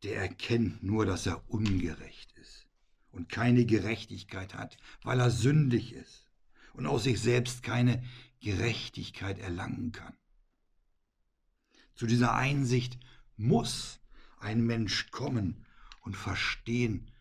der 0.03 0.17
erkennt 0.17 0.83
nur, 0.83 1.05
dass 1.05 1.25
er 1.25 1.49
ungerecht 1.49 2.31
ist 2.33 2.67
und 3.11 3.29
keine 3.29 3.65
Gerechtigkeit 3.65 4.53
hat, 4.53 4.77
weil 5.03 5.19
er 5.19 5.31
sündig 5.31 5.93
ist 5.93 6.31
und 6.73 6.87
aus 6.87 7.03
sich 7.03 7.19
selbst 7.19 7.63
keine 7.63 8.03
Gerechtigkeit 8.39 9.39
erlangen 9.39 9.91
kann. 9.91 10.15
Zu 11.95 12.07
dieser 12.07 12.33
Einsicht 12.33 12.97
muss 13.37 13.99
ein 14.39 14.65
Mensch 14.65 15.11
kommen 15.11 15.65
und 16.01 16.17
verstehen, 16.17 17.11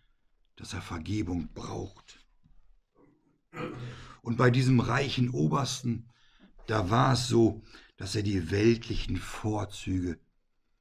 dass 0.56 0.72
er 0.72 0.80
Vergebung 0.80 1.52
braucht. 1.52 2.24
Und 4.22 4.36
bei 4.36 4.50
diesem 4.50 4.80
reichen 4.80 5.30
Obersten, 5.30 6.08
da 6.66 6.88
war 6.88 7.12
es 7.12 7.28
so, 7.28 7.62
dass 7.96 8.14
er 8.14 8.22
die 8.22 8.50
weltlichen 8.50 9.16
Vorzüge, 9.16 10.18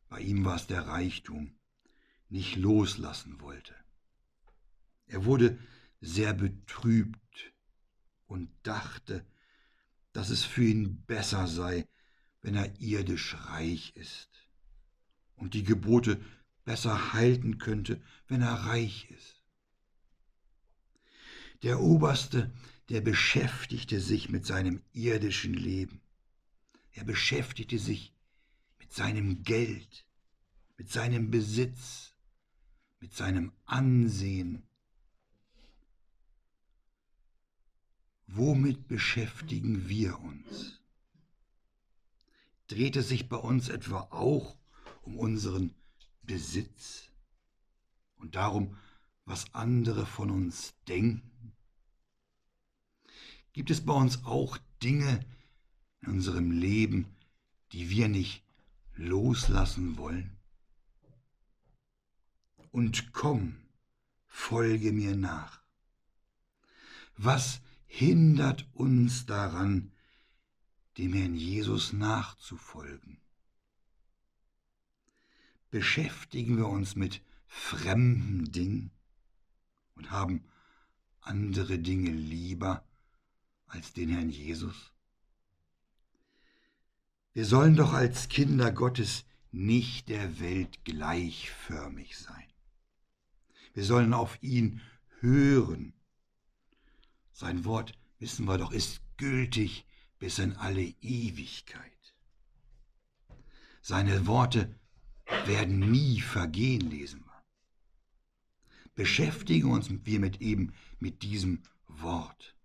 bei 0.07 0.21
ihm 0.21 0.45
war 0.45 0.55
es 0.55 0.67
der 0.67 0.87
Reichtum, 0.87 1.58
nicht 2.29 2.55
loslassen 2.55 3.41
wollte. 3.41 3.75
Er 5.07 5.25
wurde 5.25 5.57
sehr 6.01 6.33
betrübt 6.33 7.53
und 8.27 8.49
dachte, 8.63 9.25
dass 10.13 10.29
es 10.29 10.43
für 10.43 10.63
ihn 10.63 11.03
besser 11.05 11.47
sei, 11.47 11.87
wenn 12.41 12.55
er 12.55 12.79
irdisch 12.79 13.35
reich 13.47 13.95
ist 13.95 14.29
und 15.35 15.53
die 15.53 15.63
Gebote 15.63 16.21
besser 16.63 17.13
halten 17.13 17.57
könnte, 17.57 18.01
wenn 18.27 18.41
er 18.41 18.53
reich 18.53 19.09
ist. 19.09 19.43
Der 21.63 21.79
Oberste, 21.79 22.53
der 22.89 23.01
beschäftigte 23.01 23.99
sich 23.99 24.29
mit 24.29 24.45
seinem 24.45 24.81
irdischen 24.93 25.53
Leben. 25.53 26.01
Er 26.91 27.03
beschäftigte 27.03 27.79
sich 27.79 28.13
mit 28.79 28.93
seinem 28.93 29.43
Geld, 29.43 30.05
mit 30.77 30.89
seinem 30.89 31.31
Besitz, 31.31 32.08
mit 32.99 33.13
seinem 33.13 33.51
Ansehen, 33.65 34.63
Womit 38.31 38.87
beschäftigen 38.87 39.89
wir 39.89 40.19
uns? 40.19 40.79
Dreht 42.67 42.95
es 42.95 43.09
sich 43.09 43.27
bei 43.27 43.37
uns 43.37 43.69
etwa 43.69 44.01
auch 44.11 44.55
um 45.01 45.17
unseren 45.17 45.73
Besitz 46.21 47.09
und 48.17 48.35
darum, 48.35 48.77
was 49.25 49.51
andere 49.55 50.05
von 50.05 50.29
uns 50.29 50.75
denken? 50.87 51.53
Gibt 53.53 53.71
es 53.71 53.83
bei 53.83 53.93
uns 53.93 54.23
auch 54.25 54.59
Dinge 54.83 55.25
in 56.01 56.09
unserem 56.09 56.51
Leben, 56.51 57.07
die 57.71 57.89
wir 57.89 58.09
nicht 58.09 58.43
loslassen 58.93 59.97
wollen? 59.97 60.38
Und 62.71 63.13
komm, 63.13 63.57
folge 64.27 64.91
mir 64.91 65.15
nach. 65.15 65.61
Was 67.17 67.61
hindert 67.87 68.67
uns 68.73 69.25
daran, 69.25 69.91
dem 70.99 71.13
Herrn 71.13 71.35
Jesus 71.35 71.93
nachzufolgen. 71.93 73.21
Beschäftigen 75.71 76.57
wir 76.57 76.67
uns 76.67 76.95
mit 76.95 77.21
fremden 77.47 78.51
Dingen 78.51 78.91
und 79.95 80.11
haben 80.11 80.43
andere 81.21 81.79
Dinge 81.79 82.11
lieber 82.11 82.83
als 83.67 83.93
den 83.93 84.09
Herrn 84.09 84.29
Jesus? 84.29 84.91
Wir 87.33 87.45
sollen 87.45 87.75
doch 87.75 87.93
als 87.93 88.27
Kinder 88.27 88.71
Gottes 88.71 89.25
nicht 89.51 90.09
der 90.09 90.39
Welt 90.41 90.83
gleichförmig 90.83 92.17
sein. 92.17 92.48
Wir 93.73 93.83
sollen 93.83 94.13
auf 94.13 94.41
ihn 94.41 94.81
hören 95.19 95.93
sein 97.39 97.63
Wort, 97.63 97.97
wissen 98.19 98.45
wir 98.47 98.57
doch, 98.57 98.73
ist 98.73 99.01
gültig 99.15 99.85
bis 100.17 100.39
in 100.39 100.57
alle 100.57 100.93
Ewigkeit. 101.01 102.15
Seine 103.81 104.27
Worte 104.27 104.75
werden 105.45 105.79
nie 105.79 106.19
vergehen, 106.19 106.89
lesen 106.89 107.21
wir. 107.21 107.43
Beschäftigen 108.93 109.71
uns 109.71 109.89
wir 109.89 110.19
mit 110.19 110.41
eben 110.41 110.73
mit 110.99 111.21
diesem 111.21 111.63
Wort. 111.87 112.57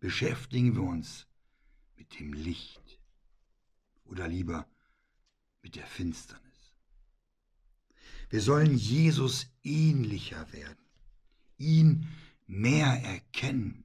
Beschäftigen 0.00 0.74
wir 0.74 0.84
uns 0.84 1.26
mit 1.96 2.18
dem 2.18 2.32
Licht 2.32 2.98
oder 4.04 4.26
lieber 4.26 4.66
mit 5.60 5.76
der 5.76 5.86
Finsternis. 5.86 6.43
Wir 8.34 8.42
sollen 8.42 8.74
Jesus 8.74 9.46
ähnlicher 9.62 10.52
werden, 10.52 10.84
ihn 11.56 12.08
mehr 12.48 13.00
erkennen 13.04 13.84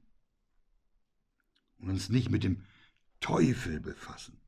und 1.77 1.91
uns 1.91 2.09
nicht 2.09 2.31
mit 2.31 2.43
dem 2.43 2.65
Teufel 3.19 3.79
befassen, 3.79 4.41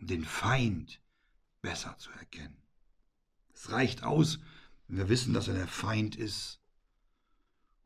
um 0.00 0.08
den 0.08 0.24
Feind 0.24 1.00
besser 1.62 1.96
zu 1.96 2.10
erkennen. 2.10 2.60
Es 3.54 3.70
reicht 3.70 4.02
aus, 4.02 4.40
wenn 4.88 4.96
wir 4.96 5.08
wissen, 5.08 5.32
dass 5.32 5.46
er 5.46 5.54
der 5.54 5.68
Feind 5.68 6.16
ist. 6.16 6.58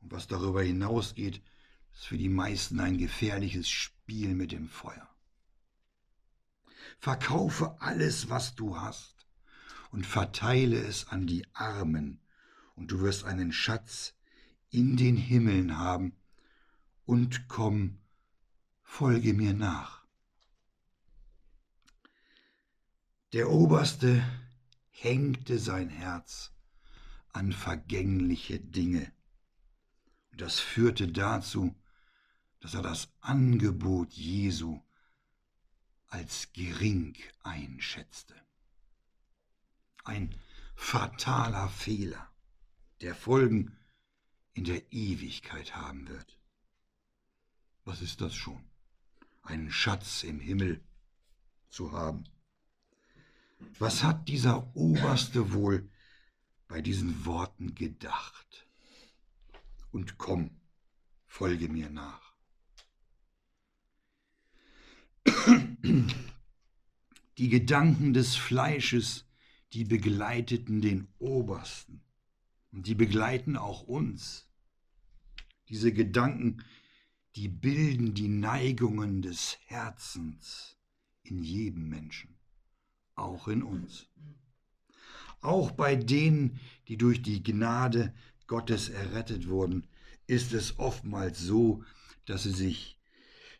Und 0.00 0.12
was 0.12 0.28
darüber 0.28 0.62
hinausgeht, 0.62 1.42
ist 1.92 2.06
für 2.06 2.16
die 2.16 2.30
meisten 2.30 2.80
ein 2.80 2.96
gefährliches 2.96 3.68
Spiel 3.68 4.34
mit 4.34 4.52
dem 4.52 4.70
Feuer. 4.70 5.14
Verkaufe 7.00 7.78
alles, 7.82 8.30
was 8.30 8.54
du 8.54 8.78
hast, 8.78 9.19
und 9.90 10.06
verteile 10.06 10.78
es 10.78 11.08
an 11.08 11.26
die 11.26 11.46
Armen, 11.52 12.20
und 12.74 12.90
du 12.90 13.00
wirst 13.00 13.24
einen 13.24 13.52
Schatz 13.52 14.14
in 14.70 14.96
den 14.96 15.16
Himmeln 15.16 15.78
haben, 15.78 16.16
und 17.04 17.48
komm, 17.48 17.98
folge 18.82 19.34
mir 19.34 19.52
nach. 19.52 20.04
Der 23.32 23.50
Oberste 23.50 24.24
hängte 24.90 25.58
sein 25.58 25.88
Herz 25.88 26.52
an 27.32 27.52
vergängliche 27.52 28.58
Dinge. 28.58 29.12
Und 30.32 30.40
das 30.40 30.58
führte 30.58 31.08
dazu, 31.08 31.74
dass 32.60 32.74
er 32.74 32.82
das 32.82 33.08
Angebot 33.20 34.12
Jesu 34.12 34.82
als 36.08 36.52
gering 36.52 37.16
einschätzte. 37.42 38.34
Ein 40.10 40.34
fataler 40.74 41.68
Fehler. 41.68 42.32
der 43.00 43.14
Folgen 43.14 43.78
in 44.54 44.64
der 44.64 44.92
Ewigkeit 44.92 45.76
haben 45.76 46.08
wird. 46.08 46.36
Was 47.84 48.02
ist 48.02 48.20
das 48.20 48.34
schon? 48.34 48.60
Einen 49.42 49.70
Schatz 49.70 50.24
im 50.24 50.40
Himmel 50.40 50.84
zu 51.68 51.92
haben. 51.92 52.24
Was 53.78 54.02
hat 54.02 54.26
dieser 54.26 54.74
Oberste 54.74 55.52
wohl 55.52 55.88
bei 56.66 56.82
diesen 56.82 57.24
Worten 57.24 57.76
gedacht? 57.76 58.66
Und 59.92 60.18
komm, 60.18 60.50
folge 61.28 61.68
mir 61.68 61.88
nach. 61.88 62.34
Die 67.38 67.48
Gedanken 67.48 68.12
des 68.12 68.34
Fleisches, 68.34 69.29
die 69.72 69.84
begleiteten 69.84 70.80
den 70.80 71.08
Obersten 71.18 72.02
und 72.72 72.86
die 72.86 72.94
begleiten 72.94 73.56
auch 73.56 73.82
uns. 73.82 74.48
Diese 75.68 75.92
Gedanken, 75.92 76.64
die 77.36 77.48
bilden 77.48 78.14
die 78.14 78.28
Neigungen 78.28 79.22
des 79.22 79.58
Herzens 79.66 80.76
in 81.22 81.42
jedem 81.42 81.88
Menschen, 81.88 82.36
auch 83.14 83.46
in 83.46 83.62
uns. 83.62 84.08
Auch 85.40 85.70
bei 85.70 85.94
denen, 85.94 86.58
die 86.88 86.96
durch 86.96 87.22
die 87.22 87.42
Gnade 87.42 88.12
Gottes 88.46 88.88
errettet 88.88 89.48
wurden, 89.48 89.86
ist 90.26 90.52
es 90.52 90.78
oftmals 90.78 91.40
so, 91.40 91.84
dass 92.26 92.42
sie 92.42 92.52
sich 92.52 92.98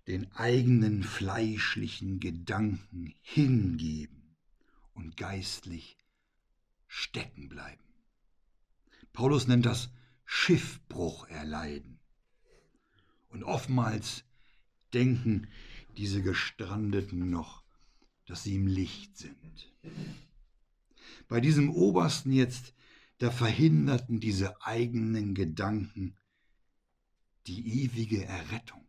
den 0.09 0.31
eigenen 0.33 1.05
fleischlichen 1.05 2.19
Gedanken 2.19 3.15
hingeben 3.23 4.37
und 4.95 5.17
geistlich 5.17 5.97
stecken 6.93 7.49
bleiben. 7.49 7.85
Paulus 9.13 9.47
nennt 9.47 9.65
das 9.65 9.91
Schiffbruch 10.25 11.29
erleiden. 11.29 12.01
Und 13.29 13.45
oftmals 13.45 14.25
denken 14.93 15.47
diese 15.97 16.21
Gestrandeten 16.21 17.31
noch, 17.31 17.63
dass 18.27 18.43
sie 18.43 18.57
im 18.57 18.67
Licht 18.67 19.17
sind. 19.17 19.73
Bei 21.29 21.41
diesem 21.41 21.71
Obersten 21.71 22.33
jetzt, 22.33 22.75
da 23.19 23.31
verhinderten 23.31 24.19
diese 24.19 24.61
eigenen 24.63 25.35
Gedanken 25.35 26.17
die 27.47 27.85
ewige 27.85 28.25
Errettung. 28.25 28.87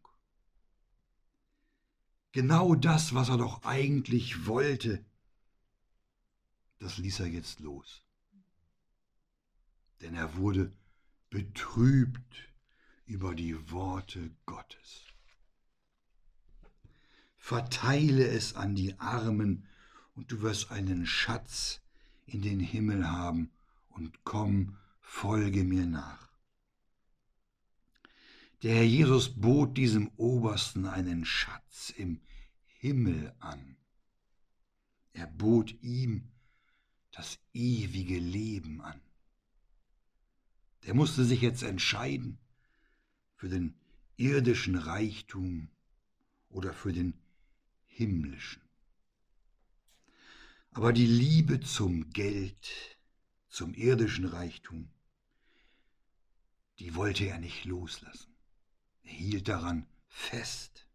Genau 2.31 2.73
das, 2.73 3.13
was 3.13 3.29
er 3.29 3.37
doch 3.37 3.61
eigentlich 3.63 4.47
wollte, 4.47 5.05
das 6.81 6.97
ließ 6.97 7.19
er 7.19 7.27
jetzt 7.27 7.59
los. 7.59 8.03
Denn 10.01 10.15
er 10.15 10.35
wurde 10.35 10.73
betrübt 11.29 12.49
über 13.05 13.35
die 13.35 13.69
Worte 13.69 14.31
Gottes. 14.47 15.05
Verteile 17.37 18.27
es 18.27 18.55
an 18.55 18.73
die 18.75 18.99
Armen, 18.99 19.67
und 20.15 20.31
du 20.31 20.41
wirst 20.41 20.71
einen 20.71 21.05
Schatz 21.05 21.81
in 22.25 22.41
den 22.41 22.59
Himmel 22.59 23.09
haben, 23.09 23.51
und 23.89 24.23
komm, 24.23 24.77
folge 25.01 25.63
mir 25.63 25.85
nach. 25.85 26.31
Der 28.63 28.75
Herr 28.75 28.85
Jesus 28.85 29.39
bot 29.39 29.77
diesem 29.77 30.07
Obersten 30.17 30.87
einen 30.87 31.25
Schatz 31.25 31.93
im 31.95 32.21
Himmel 32.63 33.35
an. 33.39 33.77
Er 35.13 35.27
bot 35.27 35.75
ihm 35.83 36.30
das 37.11 37.39
ewige 37.53 38.19
Leben 38.19 38.81
an. 38.81 39.01
Der 40.85 40.93
musste 40.93 41.25
sich 41.25 41.41
jetzt 41.41 41.63
entscheiden 41.63 42.39
für 43.35 43.49
den 43.49 43.75
irdischen 44.17 44.75
Reichtum 44.75 45.69
oder 46.49 46.73
für 46.73 46.93
den 46.93 47.13
himmlischen. 47.85 48.61
Aber 50.71 50.93
die 50.93 51.05
Liebe 51.05 51.59
zum 51.59 52.09
Geld, 52.11 52.97
zum 53.49 53.73
irdischen 53.73 54.25
Reichtum, 54.25 54.89
die 56.79 56.95
wollte 56.95 57.25
er 57.25 57.39
nicht 57.39 57.65
loslassen. 57.65 58.33
Er 59.03 59.11
hielt 59.11 59.47
daran 59.47 59.85
fest. 60.07 60.87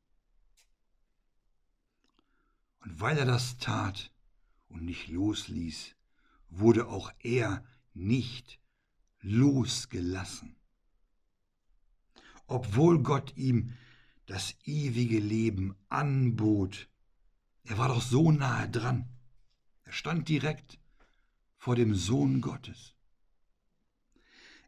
Und 2.81 3.01
weil 3.01 3.19
er 3.19 3.27
das 3.27 3.59
tat 3.59 4.11
und 4.69 4.85
nicht 4.85 5.09
losließ, 5.09 5.96
wurde 6.49 6.89
auch 6.89 7.13
er 7.21 7.65
nicht 7.95 8.61
losgelassen. 9.21 10.57
Obwohl 12.47 13.03
Gott 13.03 13.37
ihm 13.37 13.75
das 14.27 14.55
ewige 14.65 15.19
Leben 15.19 15.75
anbot, 15.89 16.89
er 17.65 17.79
war 17.79 17.89
doch 17.89 18.03
so 18.03 18.31
nahe 18.31 18.69
dran. 18.69 19.09
Er 19.83 19.93
stand 19.93 20.29
direkt 20.29 20.79
vor 21.57 21.75
dem 21.75 21.95
Sohn 21.95 22.41
Gottes. 22.41 22.95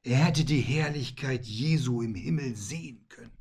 Er 0.02 0.24
hätte 0.24 0.44
die 0.44 0.60
Herrlichkeit 0.60 1.44
Jesu 1.44 2.02
im 2.02 2.14
Himmel 2.14 2.56
sehen 2.56 3.06
können. 3.08 3.36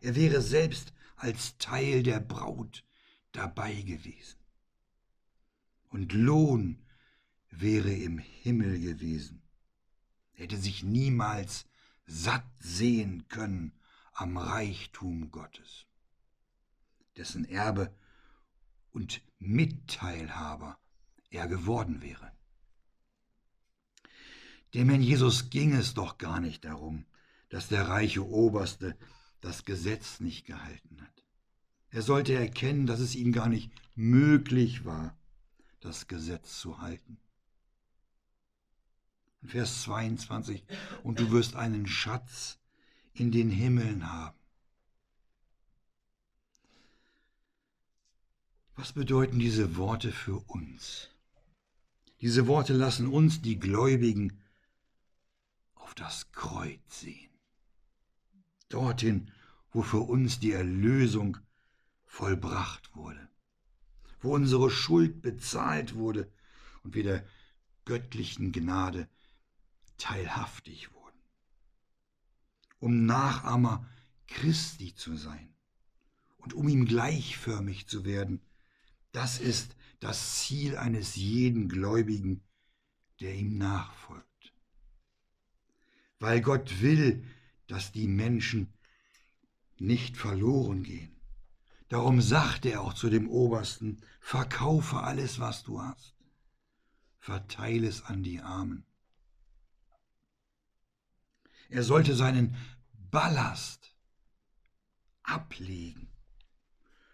Er 0.00 0.14
wäre 0.16 0.40
selbst 0.40 0.92
als 1.16 1.58
Teil 1.58 2.02
der 2.02 2.20
Braut 2.20 2.84
dabei 3.32 3.82
gewesen. 3.82 4.38
Und 5.90 6.12
Lohn 6.12 6.82
wäre 7.50 7.92
im 7.92 8.18
Himmel 8.18 8.80
gewesen. 8.80 9.42
Hätte 10.32 10.56
sich 10.56 10.82
niemals 10.82 11.66
satt 12.06 12.46
sehen 12.58 13.28
können 13.28 13.72
am 14.12 14.36
Reichtum 14.36 15.30
Gottes, 15.30 15.86
dessen 17.16 17.44
Erbe 17.44 17.94
und 18.90 19.22
Mitteilhaber 19.38 20.78
er 21.30 21.46
geworden 21.46 22.02
wäre. 22.02 22.32
Dem 24.74 24.88
Herrn 24.88 25.02
Jesus 25.02 25.50
ging 25.50 25.72
es 25.72 25.94
doch 25.94 26.18
gar 26.18 26.40
nicht 26.40 26.64
darum, 26.64 27.06
dass 27.48 27.68
der 27.68 27.88
reiche 27.88 28.26
Oberste 28.26 28.96
das 29.40 29.64
Gesetz 29.64 30.20
nicht 30.20 30.46
gehalten 30.46 31.00
hat. 31.00 31.24
Er 31.90 32.02
sollte 32.02 32.34
erkennen, 32.34 32.86
dass 32.86 33.00
es 33.00 33.16
ihm 33.16 33.32
gar 33.32 33.48
nicht 33.48 33.72
möglich 33.94 34.84
war, 34.84 35.18
das 35.80 36.06
Gesetz 36.06 36.60
zu 36.60 36.80
halten. 36.80 37.18
Vers 39.42 39.82
22, 39.82 40.64
und 41.02 41.18
du 41.18 41.30
wirst 41.30 41.56
einen 41.56 41.86
Schatz 41.86 42.58
in 43.14 43.32
den 43.32 43.50
Himmeln 43.50 44.12
haben. 44.12 44.38
Was 48.76 48.92
bedeuten 48.92 49.38
diese 49.38 49.76
Worte 49.76 50.12
für 50.12 50.38
uns? 50.46 51.10
Diese 52.20 52.46
Worte 52.46 52.74
lassen 52.74 53.08
uns, 53.08 53.40
die 53.40 53.58
Gläubigen, 53.58 54.38
auf 55.74 55.94
das 55.94 56.30
Kreuz 56.32 57.00
sehen. 57.00 57.30
Dorthin, 58.68 59.30
wo 59.72 59.82
für 59.82 60.00
uns 60.00 60.38
die 60.38 60.52
Erlösung 60.52 61.38
vollbracht 62.04 62.94
wurde, 62.94 63.28
wo 64.20 64.34
unsere 64.34 64.70
Schuld 64.70 65.22
bezahlt 65.22 65.94
wurde 65.94 66.30
und 66.82 66.94
wir 66.94 67.02
der 67.02 67.24
göttlichen 67.84 68.52
Gnade 68.52 69.08
teilhaftig 70.00 70.92
wurden, 70.92 71.20
um 72.80 73.06
Nachahmer 73.06 73.86
Christi 74.26 74.94
zu 74.94 75.16
sein 75.16 75.54
und 76.38 76.54
um 76.54 76.68
ihm 76.68 76.86
gleichförmig 76.86 77.86
zu 77.86 78.04
werden. 78.04 78.40
Das 79.12 79.38
ist 79.38 79.76
das 80.00 80.38
Ziel 80.38 80.76
eines 80.76 81.16
jeden 81.16 81.68
Gläubigen, 81.68 82.42
der 83.20 83.34
ihm 83.34 83.58
nachfolgt. 83.58 84.54
Weil 86.18 86.40
Gott 86.40 86.80
will, 86.80 87.24
dass 87.66 87.92
die 87.92 88.08
Menschen 88.08 88.72
nicht 89.78 90.16
verloren 90.16 90.82
gehen. 90.82 91.16
Darum 91.88 92.20
sagte 92.20 92.70
er 92.70 92.82
auch 92.82 92.94
zu 92.94 93.10
dem 93.10 93.28
Obersten, 93.28 94.00
verkaufe 94.20 94.98
alles, 94.98 95.40
was 95.40 95.64
du 95.64 95.82
hast, 95.82 96.14
verteile 97.18 97.88
es 97.88 98.02
an 98.04 98.22
die 98.22 98.40
Armen. 98.40 98.86
Er 101.70 101.84
sollte 101.84 102.14
seinen 102.14 102.56
Ballast 103.10 103.94
ablegen. 105.22 106.08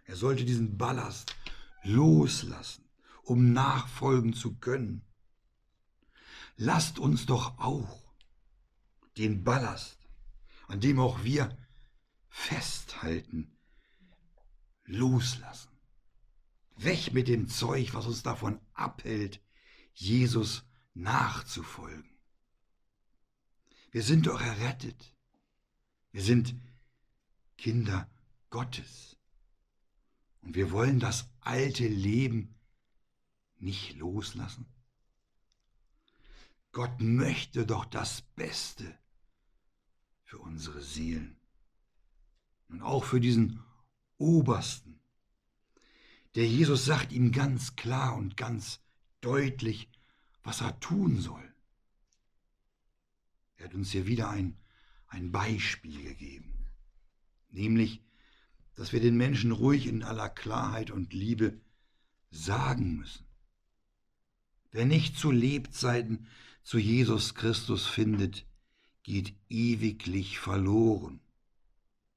Er 0.05 0.17
sollte 0.17 0.45
diesen 0.45 0.79
Ballast 0.79 1.35
loslassen, 1.83 2.89
um 3.23 3.53
nachfolgen 3.53 4.33
zu 4.33 4.57
können. 4.57 5.03
Lasst 6.57 6.99
uns 6.99 7.27
doch 7.27 7.59
auch 7.59 8.15
den 9.19 9.45
Ballast, 9.45 9.99
an 10.69 10.81
dem 10.81 11.01
auch 11.01 11.23
wir 11.23 11.57
festhalten, 12.29 13.59
loslassen. 14.85 15.71
Weg 16.77 17.13
mit 17.13 17.29
dem 17.29 17.49
Zeug, 17.49 17.95
was 17.95 18.07
uns 18.07 18.23
davon 18.23 18.61
abhält, 18.73 19.43
Jesus 19.93 20.65
nachzufolgen. 20.95 22.16
Wir 23.97 24.03
sind 24.03 24.27
doch 24.27 24.43
errettet. 24.43 25.15
Wir 26.13 26.21
sind 26.21 26.55
Kinder 27.57 28.11
Gottes. 28.51 29.17
Und 30.43 30.55
wir 30.55 30.71
wollen 30.71 31.01
das 31.01 31.31
alte 31.41 31.89
Leben 31.89 32.55
nicht 33.57 33.97
loslassen. 33.97 34.67
Gott 36.73 37.01
möchte 37.01 37.65
doch 37.65 37.87
das 37.87 38.21
Beste 38.21 38.99
für 40.25 40.41
unsere 40.41 40.83
Seelen 40.83 41.41
und 42.69 42.83
auch 42.83 43.05
für 43.05 43.19
diesen 43.19 43.65
Obersten. 44.19 45.01
Der 46.35 46.47
Jesus 46.47 46.85
sagt 46.85 47.13
ihm 47.13 47.33
ganz 47.33 47.77
klar 47.77 48.15
und 48.15 48.37
ganz 48.37 48.79
deutlich, 49.23 49.89
was 50.43 50.61
er 50.61 50.79
tun 50.81 51.19
soll. 51.19 51.46
Er 53.57 53.67
hat 53.67 53.75
uns 53.75 53.91
hier 53.91 54.07
wieder 54.07 54.31
ein, 54.31 54.57
ein 55.09 55.33
Beispiel 55.33 56.03
gegeben, 56.03 56.67
nämlich, 57.51 58.03
dass 58.75 58.93
wir 58.93 59.01
den 59.01 59.17
Menschen 59.17 59.53
ruhig 59.53 59.87
in 59.87 60.03
aller 60.03 60.29
Klarheit 60.29 60.91
und 60.91 61.13
Liebe 61.13 61.61
sagen 62.31 62.97
müssen. 62.97 63.25
Wer 64.71 64.85
nicht 64.85 65.19
zu 65.19 65.31
Lebzeiten 65.31 66.27
zu 66.63 66.79
Jesus 66.79 67.35
Christus 67.35 67.87
findet, 67.87 68.47
geht 69.03 69.35
ewiglich 69.49 70.39
verloren 70.39 71.21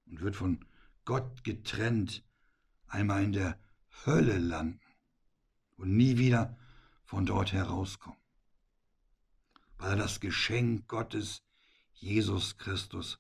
und 0.07 0.21
wird 0.21 0.35
von 0.35 0.65
Gott 1.05 1.43
getrennt, 1.43 2.23
einmal 2.87 3.23
in 3.23 3.31
der 3.31 3.59
Hölle 4.05 4.37
landen 4.39 4.81
und 5.77 5.95
nie 5.95 6.17
wieder 6.17 6.57
von 7.03 7.25
dort 7.25 7.53
herauskommen, 7.53 8.18
weil 9.79 9.91
er 9.91 9.95
das 9.95 10.19
Geschenk 10.19 10.87
Gottes, 10.87 11.41
Jesus 11.93 12.57
Christus, 12.57 13.19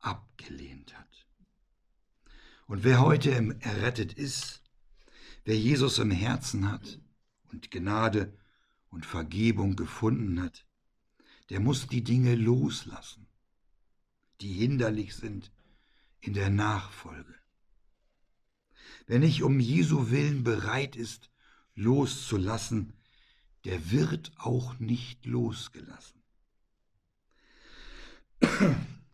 abgelehnt 0.00 0.96
hat. 0.98 1.26
Und 2.66 2.84
wer 2.84 3.00
heute 3.00 3.30
errettet 3.60 4.12
ist, 4.12 4.62
wer 5.44 5.56
Jesus 5.56 5.98
im 5.98 6.10
Herzen 6.10 6.70
hat 6.70 7.00
und 7.50 7.70
Gnade 7.70 8.36
und 8.90 9.06
Vergebung 9.06 9.76
gefunden 9.76 10.42
hat, 10.42 10.66
der 11.50 11.60
muss 11.60 11.86
die 11.86 12.04
Dinge 12.04 12.34
loslassen, 12.34 13.26
die 14.40 14.52
hinderlich 14.52 15.14
sind 15.14 15.52
in 16.20 16.34
der 16.34 16.50
Nachfolge. 16.50 17.34
Wer 19.06 19.18
nicht 19.18 19.42
um 19.42 19.60
Jesu 19.60 20.10
willen 20.10 20.44
bereit 20.44 20.96
ist, 20.96 21.30
loszulassen, 21.74 22.94
der 23.64 23.90
wird 23.90 24.32
auch 24.36 24.78
nicht 24.78 25.24
losgelassen. 25.26 26.22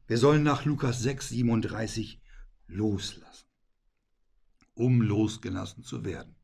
Wir 0.07 0.17
sollen 0.17 0.43
nach 0.43 0.65
Lukas 0.65 1.01
6, 1.01 1.29
37 1.31 2.21
loslassen, 2.67 3.47
um 4.75 5.03
losgelassen 5.03 5.85
zu 5.85 6.05
werden. 6.05 6.35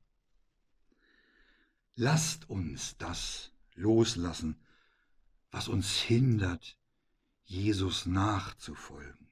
Lasst 1.94 2.50
uns 2.50 2.96
das 2.98 3.52
loslassen, 3.74 4.60
was 5.50 5.68
uns 5.68 5.92
hindert, 6.00 6.76
Jesus 7.44 8.06
nachzufolgen. 8.06 9.28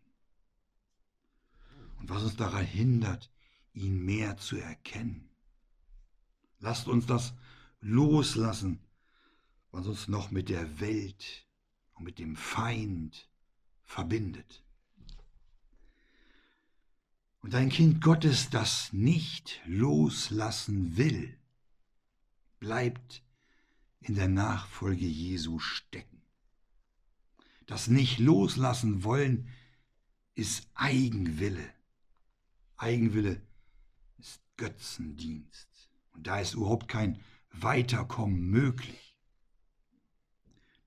Und 1.98 2.08
was 2.08 2.22
uns 2.22 2.36
daran 2.36 2.64
hindert, 2.64 3.30
ihn 3.74 4.04
mehr 4.04 4.36
zu 4.36 4.56
erkennen. 4.56 5.28
Lasst 6.58 6.86
uns 6.88 7.06
das 7.06 7.34
loslassen, 7.82 8.80
was 9.70 9.86
uns 9.86 10.08
noch 10.08 10.30
mit 10.30 10.48
der 10.48 10.80
Welt 10.80 11.46
und 11.94 12.04
mit 12.04 12.18
dem 12.18 12.36
Feind 12.36 13.28
verbindet. 13.82 14.64
Und 17.40 17.54
ein 17.54 17.70
Kind 17.70 18.00
Gottes, 18.00 18.50
das 18.50 18.92
nicht 18.92 19.60
loslassen 19.66 20.96
will, 20.96 21.36
bleibt 22.60 23.22
in 24.00 24.14
der 24.14 24.28
Nachfolge 24.28 25.06
Jesu 25.06 25.58
stecken. 25.58 26.22
Das 27.66 27.88
nicht 27.88 28.18
loslassen 28.18 29.02
wollen 29.02 29.48
ist 30.34 30.68
Eigenwille. 30.74 31.68
Eigenwille 32.76 33.42
ist 34.18 34.40
Götzendienst. 34.56 35.68
Und 36.12 36.26
da 36.26 36.38
ist 36.38 36.54
überhaupt 36.54 36.88
kein 36.88 37.18
Weiterkommen 37.52 38.50
möglich. 38.50 39.16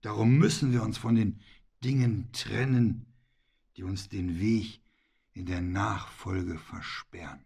Darum 0.01 0.37
müssen 0.37 0.71
wir 0.71 0.83
uns 0.83 0.97
von 0.97 1.15
den 1.15 1.41
Dingen 1.83 2.31
trennen, 2.31 3.05
die 3.75 3.83
uns 3.83 4.09
den 4.09 4.39
Weg 4.39 4.81
in 5.33 5.45
der 5.45 5.61
Nachfolge 5.61 6.57
versperren. 6.57 7.43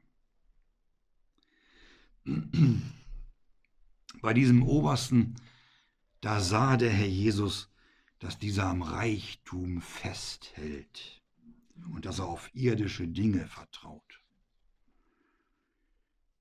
Bei 4.22 4.34
diesem 4.34 4.64
Obersten, 4.64 5.36
da 6.22 6.40
sah 6.42 6.78
der 6.78 6.92
Herr 6.92 7.08
Jesus, 7.08 7.70
dass 8.20 8.38
dieser 8.38 8.66
am 8.66 8.82
Reichtum 8.82 9.82
festhält 9.82 11.22
und 11.94 12.06
dass 12.06 12.20
er 12.20 12.26
auf 12.26 12.54
irdische 12.54 13.08
Dinge 13.08 13.48
vertraut. 13.48 14.22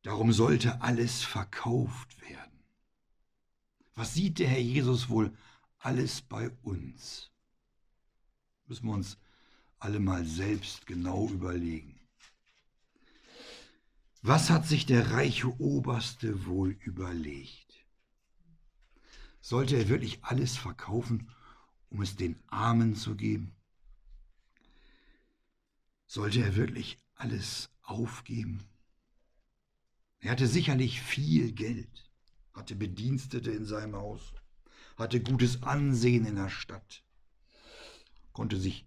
Darum 0.03 0.33
sollte 0.33 0.81
alles 0.81 1.23
verkauft 1.23 2.21
werden. 2.21 2.48
Was 3.99 4.15
sieht 4.15 4.39
der 4.39 4.47
Herr 4.47 4.61
Jesus 4.61 5.09
wohl 5.09 5.37
alles 5.81 6.23
bei 6.23 6.51
uns? 6.63 7.33
Müssen 8.67 8.87
wir 8.87 8.95
uns 8.95 9.19
alle 9.81 9.99
mal 9.99 10.25
selbst 10.25 10.87
genau 10.87 11.29
überlegen. 11.29 11.99
Was 14.23 14.51
hat 14.51 14.69
sich 14.69 14.87
der 14.87 15.11
reiche 15.11 15.49
Oberste 15.61 16.47
wohl 16.47 16.79
überlegt? 16.85 17.85
Sollte 19.41 19.77
er 19.77 19.89
wirklich 19.89 20.23
alles 20.23 20.57
verkaufen, 20.57 21.33
um 21.91 22.01
es 22.01 22.15
den 22.15 22.39
Armen 22.47 22.95
zu 22.95 23.17
geben? 23.17 23.57
Sollte 26.07 26.41
er 26.41 26.55
wirklich 26.55 26.99
alles 27.17 27.69
aufgeben? 27.83 28.63
Er 30.21 30.31
hatte 30.31 30.47
sicherlich 30.47 31.03
viel 31.03 31.51
Geld, 31.51 32.08
hatte 32.59 32.75
Bedienstete 32.75 33.51
in 33.51 33.65
seinem 33.65 33.97
Haus, 33.97 34.35
hatte 34.97 35.21
gutes 35.21 35.63
Ansehen 35.63 36.27
in 36.27 36.35
der 36.35 36.51
Stadt, 36.51 37.05
konnte 38.33 38.59
sich 38.59 38.87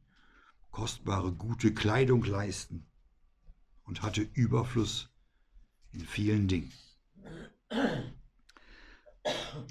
kostbare, 0.72 1.32
gute 1.32 1.74
Kleidung 1.74 2.24
leisten 2.24 2.86
und 3.84 4.02
hatte 4.02 4.22
Überfluss 4.22 5.10
in 5.94 6.06
vielen 6.06 6.48
Dingen. 6.48 6.72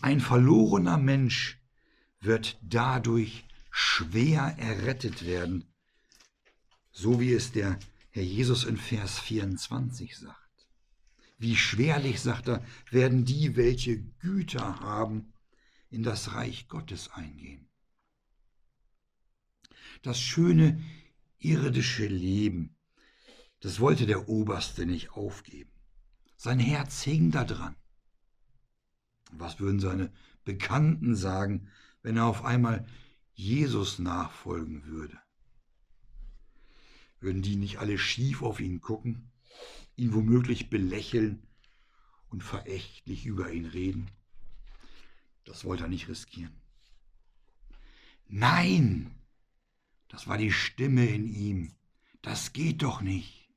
Ein 0.01 0.21
verlorener 0.21 0.97
Mensch 0.97 1.61
wird 2.21 2.59
dadurch 2.63 3.45
schwer 3.71 4.57
errettet 4.59 5.27
werden, 5.27 5.65
so 6.91 7.21
wie 7.21 7.33
es 7.33 7.53
der 7.53 7.79
Herr 8.11 8.23
Jesus 8.23 8.65
in 8.65 8.77
Vers 8.77 9.19
24 9.19 10.17
sagt. 10.17 10.50
Wie 11.41 11.57
schwerlich, 11.57 12.21
sagt 12.21 12.49
er, 12.49 12.63
werden 12.91 13.25
die, 13.25 13.57
welche 13.57 13.99
Güter 13.99 14.81
haben, 14.81 15.33
in 15.89 16.03
das 16.03 16.35
Reich 16.35 16.69
Gottes 16.69 17.11
eingehen. 17.13 17.67
Das 20.03 20.21
schöne 20.21 20.85
irdische 21.39 22.07
Leben, 22.07 22.77
das 23.61 23.81
wollte 23.81 24.05
der 24.05 24.29
Oberste 24.29 24.85
nicht 24.85 25.13
aufgeben. 25.13 25.73
Sein 26.37 26.59
Herz 26.59 27.03
hing 27.05 27.31
da 27.31 27.45
dran. 27.45 27.75
Was 29.33 29.61
würden 29.61 29.81
seine 29.81 30.13
Bekannten 30.45 31.17
sagen, 31.17 31.71
wenn 32.03 32.19
er 32.19 32.27
auf 32.27 32.45
einmal 32.45 32.87
Jesus 33.33 33.99
nachfolgen 33.99 34.85
würde? 34.85 35.19
Würden 37.19 37.41
die 37.41 37.57
nicht 37.57 37.79
alle 37.79 37.97
schief 37.97 38.43
auf 38.43 38.61
ihn 38.61 38.83
gucken, 38.83 39.31
ihn 40.01 40.15
womöglich 40.15 40.71
belächeln 40.71 41.43
und 42.29 42.43
verächtlich 42.43 43.27
über 43.27 43.53
ihn 43.53 43.67
reden? 43.67 44.11
Das 45.45 45.65
wollte 45.65 45.85
er 45.85 45.89
nicht 45.89 46.09
riskieren. 46.09 46.55
Nein, 48.27 49.15
das 50.09 50.27
war 50.27 50.39
die 50.39 50.53
Stimme 50.53 51.07
in 51.07 51.27
ihm. 51.27 51.73
Das 52.23 52.53
geht 52.53 52.83
doch 52.83 53.01
nicht. 53.01 53.49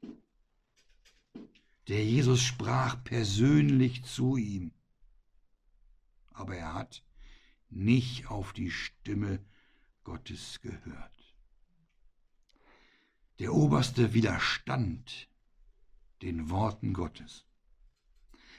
Der 1.88 2.04
Jesus 2.06 2.42
sprach 2.42 3.04
persönlich 3.04 4.04
zu 4.04 4.38
ihm 4.38 4.72
aber 6.34 6.56
er 6.58 6.74
hat 6.74 7.04
nicht 7.70 8.28
auf 8.28 8.54
die 8.54 8.72
Stimme 8.72 9.40
Gottes 10.04 10.60
gehört. 10.62 11.36
Der 13.40 13.54
Oberste 13.54 14.14
widerstand 14.14 15.30
den 16.24 16.50
Worten 16.50 16.94
Gottes. 16.94 17.46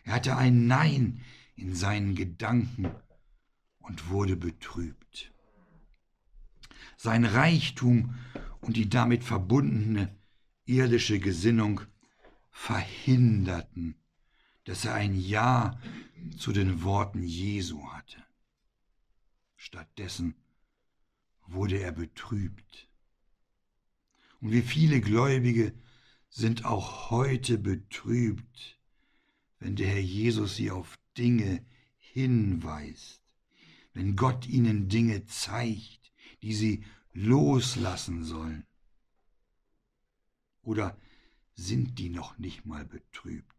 Er 0.04 0.14
hatte 0.14 0.36
ein 0.36 0.66
Nein 0.66 1.22
in 1.56 1.74
seinen 1.74 2.14
Gedanken 2.14 2.90
und 3.78 4.10
wurde 4.10 4.36
betrübt. 4.36 5.32
sein 6.96 7.24
Reichtum 7.24 8.14
und 8.60 8.76
die 8.76 8.88
damit 8.88 9.24
verbundene 9.24 10.16
irdische 10.64 11.18
Gesinnung 11.18 11.80
verhinderten, 12.50 13.96
dass 14.64 14.84
er 14.84 14.94
ein 14.94 15.14
Ja 15.14 15.78
zu 16.38 16.52
den 16.52 16.82
Worten 16.82 17.22
Jesu 17.22 17.86
hatte. 17.90 18.24
Stattdessen 19.56 20.34
wurde 21.46 21.78
er 21.78 21.92
betrübt. 21.92 22.88
Und 24.40 24.52
wie 24.52 24.62
viele 24.62 25.00
Gläubige 25.00 25.74
sind 26.34 26.64
auch 26.64 27.10
heute 27.10 27.58
betrübt, 27.58 28.80
wenn 29.60 29.76
der 29.76 29.86
Herr 29.86 30.00
Jesus 30.00 30.56
sie 30.56 30.72
auf 30.72 30.98
Dinge 31.16 31.64
hinweist, 31.96 33.22
wenn 33.92 34.16
Gott 34.16 34.48
ihnen 34.48 34.88
Dinge 34.88 35.26
zeigt, 35.26 36.12
die 36.42 36.52
sie 36.52 36.84
loslassen 37.12 38.24
sollen. 38.24 38.66
Oder 40.62 40.98
sind 41.54 42.00
die 42.00 42.08
noch 42.08 42.36
nicht 42.36 42.66
mal 42.66 42.84
betrübt 42.84 43.54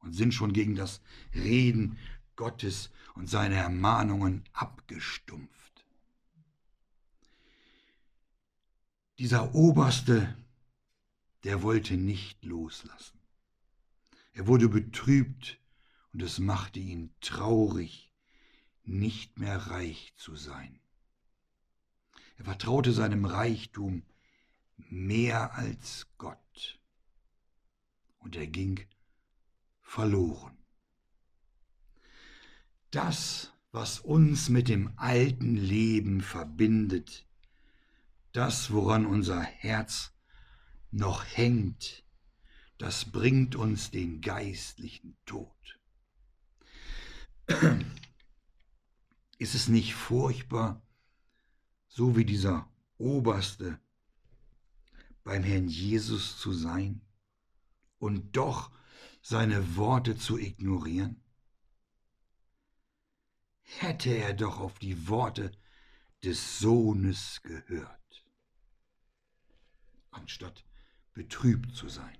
und 0.00 0.12
sind 0.12 0.34
schon 0.34 0.52
gegen 0.52 0.74
das 0.74 1.00
Reden 1.34 1.96
Gottes 2.36 2.90
und 3.14 3.30
seine 3.30 3.54
Ermahnungen 3.54 4.44
abgestumpft? 4.52 5.86
Dieser 9.18 9.54
Oberste, 9.54 10.36
der 11.46 11.62
wollte 11.62 11.96
nicht 11.96 12.44
loslassen. 12.44 13.20
Er 14.32 14.48
wurde 14.48 14.68
betrübt 14.68 15.60
und 16.12 16.20
es 16.22 16.40
machte 16.40 16.80
ihn 16.80 17.14
traurig, 17.20 18.12
nicht 18.82 19.38
mehr 19.38 19.56
reich 19.56 20.12
zu 20.16 20.34
sein. 20.34 20.80
Er 22.36 22.46
vertraute 22.46 22.92
seinem 22.92 23.24
Reichtum 23.24 24.02
mehr 24.76 25.54
als 25.54 26.08
Gott 26.18 26.80
und 28.18 28.34
er 28.34 28.48
ging 28.48 28.84
verloren. 29.82 30.58
Das, 32.90 33.52
was 33.70 34.00
uns 34.00 34.48
mit 34.48 34.66
dem 34.68 34.92
alten 34.96 35.54
Leben 35.54 36.22
verbindet, 36.22 37.24
das, 38.32 38.72
woran 38.72 39.06
unser 39.06 39.40
Herz 39.40 40.15
noch 40.90 41.24
hängt, 41.24 42.04
das 42.78 43.10
bringt 43.10 43.56
uns 43.56 43.90
den 43.90 44.20
geistlichen 44.20 45.16
Tod. 45.24 45.80
Ist 49.38 49.54
es 49.54 49.68
nicht 49.68 49.94
furchtbar, 49.94 50.82
so 51.88 52.16
wie 52.16 52.24
dieser 52.24 52.68
Oberste 52.98 53.78
beim 55.24 55.42
Herrn 55.42 55.68
Jesus 55.68 56.38
zu 56.38 56.52
sein 56.52 57.02
und 57.98 58.36
doch 58.36 58.70
seine 59.22 59.76
Worte 59.76 60.16
zu 60.16 60.38
ignorieren? 60.38 61.22
Hätte 63.62 64.10
er 64.10 64.32
doch 64.32 64.60
auf 64.60 64.78
die 64.78 65.08
Worte 65.08 65.52
des 66.22 66.58
Sohnes 66.58 67.42
gehört, 67.42 68.24
anstatt 70.10 70.64
betrübt 71.16 71.74
zu 71.74 71.88
sein. 71.88 72.16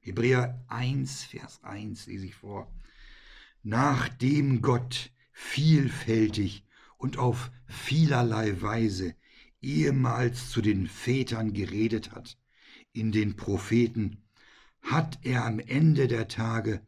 Hebräer 0.00 0.62
1, 0.68 1.24
Vers 1.24 1.64
1 1.64 2.06
lese 2.06 2.26
ich 2.26 2.34
vor. 2.34 2.70
Nachdem 3.62 4.60
Gott 4.60 5.10
vielfältig 5.32 6.66
und 6.98 7.16
auf 7.16 7.50
vielerlei 7.66 8.60
Weise 8.60 9.14
ehemals 9.62 10.50
zu 10.50 10.60
den 10.60 10.86
Vätern 10.86 11.54
geredet 11.54 12.12
hat, 12.12 12.38
in 12.92 13.10
den 13.10 13.36
Propheten, 13.36 14.22
hat 14.82 15.18
er 15.22 15.46
am 15.46 15.60
Ende 15.60 16.08
der 16.08 16.28
Tage 16.28 16.86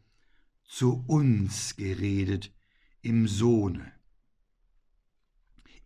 zu 0.64 1.02
uns 1.06 1.76
geredet 1.76 2.52
im 3.00 3.26
Sohne. 3.26 3.90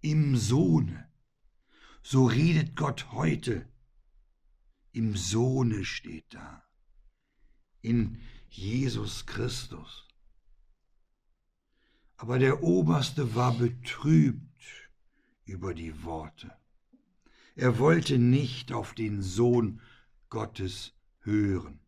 Im 0.01 0.37
Sohne. 0.37 1.09
So 2.03 2.27
redet 2.27 2.75
Gott 2.75 3.13
heute. 3.13 3.69
Im 4.97 5.15
Sohne 5.15 5.85
steht 5.85 6.25
da. 6.33 6.65
In 7.83 8.19
Jesus 8.49 9.27
Christus. 9.27 10.09
Aber 12.17 12.39
der 12.39 12.63
Oberste 12.63 13.35
war 13.35 13.53
betrübt 13.53 14.91
über 15.45 15.75
die 15.75 16.03
Worte. 16.03 16.51
Er 17.57 17.79
wollte 17.79 18.17
nicht 18.17 18.73
auf 18.73 18.95
den 18.95 19.21
Sohn 19.21 19.83
Gottes 20.31 20.95
hören. 21.21 21.79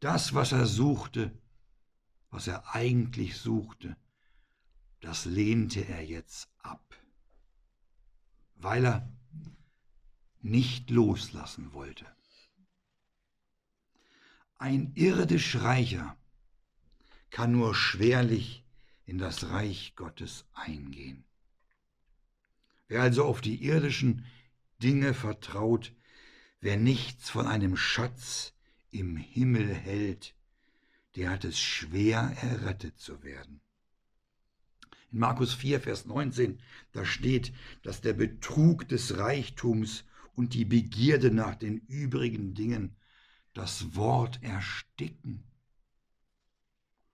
Das, 0.00 0.32
was 0.32 0.52
er 0.52 0.64
suchte, 0.64 1.38
was 2.30 2.46
er 2.46 2.74
eigentlich 2.74 3.36
suchte, 3.36 3.98
das 5.00 5.26
lehnte 5.26 5.86
er 5.86 6.02
jetzt 6.02 6.48
ab, 6.62 6.96
weil 8.54 8.86
er 8.86 9.21
nicht 10.42 10.90
loslassen 10.90 11.72
wollte. 11.72 12.06
Ein 14.58 14.92
irdisch 14.94 15.56
Reicher 15.56 16.16
kann 17.30 17.52
nur 17.52 17.74
schwerlich 17.74 18.64
in 19.06 19.18
das 19.18 19.50
Reich 19.50 19.94
Gottes 19.96 20.44
eingehen. 20.52 21.24
Wer 22.88 23.02
also 23.02 23.24
auf 23.24 23.40
die 23.40 23.64
irdischen 23.64 24.24
Dinge 24.82 25.14
vertraut, 25.14 25.92
wer 26.60 26.76
nichts 26.76 27.30
von 27.30 27.46
einem 27.46 27.76
Schatz 27.76 28.52
im 28.90 29.16
Himmel 29.16 29.74
hält, 29.74 30.34
der 31.16 31.30
hat 31.30 31.44
es 31.44 31.58
schwer 31.58 32.36
errettet 32.40 32.98
zu 32.98 33.22
werden. 33.22 33.60
In 35.10 35.18
Markus 35.18 35.54
4, 35.54 35.80
Vers 35.80 36.06
19, 36.06 36.60
da 36.92 37.04
steht, 37.04 37.52
dass 37.82 38.00
der 38.00 38.14
Betrug 38.14 38.88
des 38.88 39.18
Reichtums 39.18 40.04
und 40.34 40.54
die 40.54 40.64
Begierde 40.64 41.30
nach 41.30 41.54
den 41.54 41.78
übrigen 41.78 42.54
Dingen 42.54 42.96
das 43.52 43.94
Wort 43.94 44.42
ersticken 44.42 45.44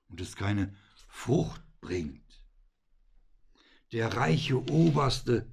und 0.09 0.21
es 0.21 0.37
keine 0.37 0.75
Frucht 1.09 1.63
bringt. 1.81 2.45
Der 3.93 4.15
reiche 4.15 4.63
Oberste, 4.71 5.51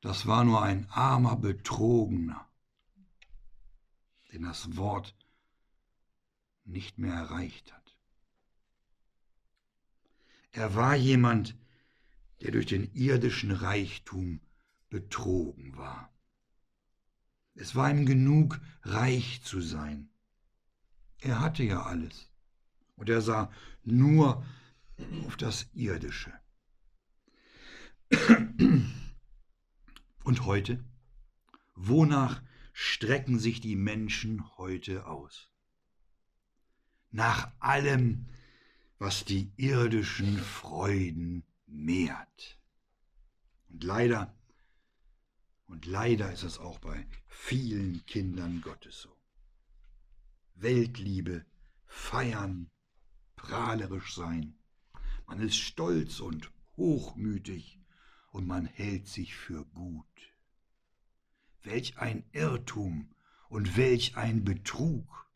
das 0.00 0.26
war 0.26 0.44
nur 0.44 0.62
ein 0.62 0.88
armer 0.90 1.36
Betrogener, 1.36 2.48
den 4.32 4.42
das 4.42 4.76
Wort 4.76 5.16
nicht 6.64 6.98
mehr 6.98 7.14
erreicht 7.14 7.72
hat. 7.72 7.96
Er 10.52 10.74
war 10.74 10.96
jemand, 10.96 11.56
der 12.40 12.50
durch 12.50 12.66
den 12.66 12.92
irdischen 12.94 13.52
Reichtum 13.52 14.40
betrogen 14.88 15.76
war. 15.76 16.09
Es 17.60 17.74
war 17.74 17.90
ihm 17.90 18.06
genug, 18.06 18.58
reich 18.84 19.42
zu 19.42 19.60
sein. 19.60 20.08
Er 21.20 21.40
hatte 21.40 21.62
ja 21.62 21.82
alles. 21.82 22.30
Und 22.96 23.10
er 23.10 23.20
sah 23.20 23.52
nur 23.84 24.42
auf 25.26 25.36
das 25.36 25.68
Irdische. 25.74 26.32
Und 30.24 30.46
heute? 30.46 30.82
Wonach 31.74 32.42
strecken 32.72 33.38
sich 33.38 33.60
die 33.60 33.76
Menschen 33.76 34.56
heute 34.56 35.06
aus? 35.06 35.50
Nach 37.10 37.52
allem, 37.58 38.26
was 38.98 39.26
die 39.26 39.52
irdischen 39.58 40.38
Freuden 40.38 41.44
mehrt. 41.66 42.58
Und 43.68 43.84
leider, 43.84 44.34
und 45.70 45.86
leider 45.86 46.32
ist 46.32 46.42
es 46.42 46.58
auch 46.58 46.80
bei 46.80 47.06
vielen 47.28 48.04
Kindern 48.06 48.60
Gottes 48.60 49.02
so. 49.02 49.16
Weltliebe, 50.56 51.46
feiern, 51.86 52.68
prahlerisch 53.36 54.14
sein, 54.14 54.58
man 55.26 55.40
ist 55.40 55.56
stolz 55.56 56.18
und 56.18 56.50
hochmütig 56.76 57.80
und 58.32 58.48
man 58.48 58.66
hält 58.66 59.06
sich 59.06 59.36
für 59.36 59.64
gut. 59.66 60.06
Welch 61.62 61.98
ein 61.98 62.24
Irrtum 62.32 63.14
und 63.48 63.76
welch 63.76 64.16
ein 64.16 64.44
Betrug. 64.44 65.30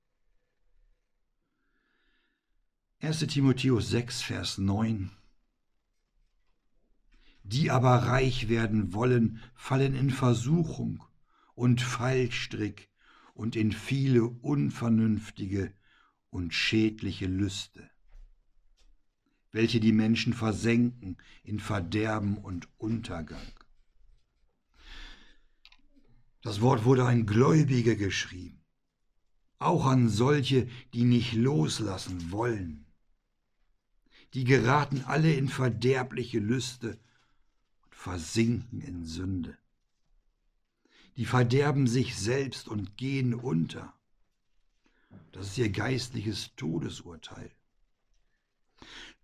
1 3.00 3.20
Timotheus 3.28 3.88
6, 3.90 4.22
Vers 4.22 4.58
9 4.58 5.16
Die 7.44 7.70
aber 7.70 7.94
reich 7.94 8.48
werden 8.48 8.92
wollen, 8.92 9.40
fallen 9.54 9.94
in 9.94 10.10
Versuchung 10.10 11.02
und 11.54 11.80
Fallstrick 11.80 12.90
und 13.32 13.54
in 13.54 13.72
viele 13.72 14.24
unvernünftige 14.24 15.72
und 16.30 16.52
schädliche 16.52 17.26
Lüste 17.26 17.88
welche 19.54 19.78
die 19.78 19.92
Menschen 19.92 20.34
versenken 20.34 21.16
in 21.44 21.60
Verderben 21.60 22.36
und 22.38 22.68
Untergang. 22.76 23.52
Das 26.42 26.60
Wort 26.60 26.84
wurde 26.84 27.04
an 27.04 27.24
Gläubige 27.24 27.96
geschrieben, 27.96 28.64
auch 29.60 29.86
an 29.86 30.08
solche, 30.08 30.68
die 30.92 31.04
nicht 31.04 31.34
loslassen 31.34 32.32
wollen. 32.32 32.86
Die 34.34 34.42
geraten 34.42 35.04
alle 35.06 35.32
in 35.32 35.48
verderbliche 35.48 36.40
Lüste 36.40 36.98
versinken 38.04 38.82
in 38.82 39.06
Sünde. 39.06 39.56
Die 41.16 41.24
verderben 41.24 41.86
sich 41.86 42.18
selbst 42.18 42.68
und 42.68 42.98
gehen 42.98 43.32
unter. 43.32 43.94
Das 45.32 45.46
ist 45.46 45.56
ihr 45.56 45.70
geistliches 45.70 46.54
Todesurteil. 46.54 47.50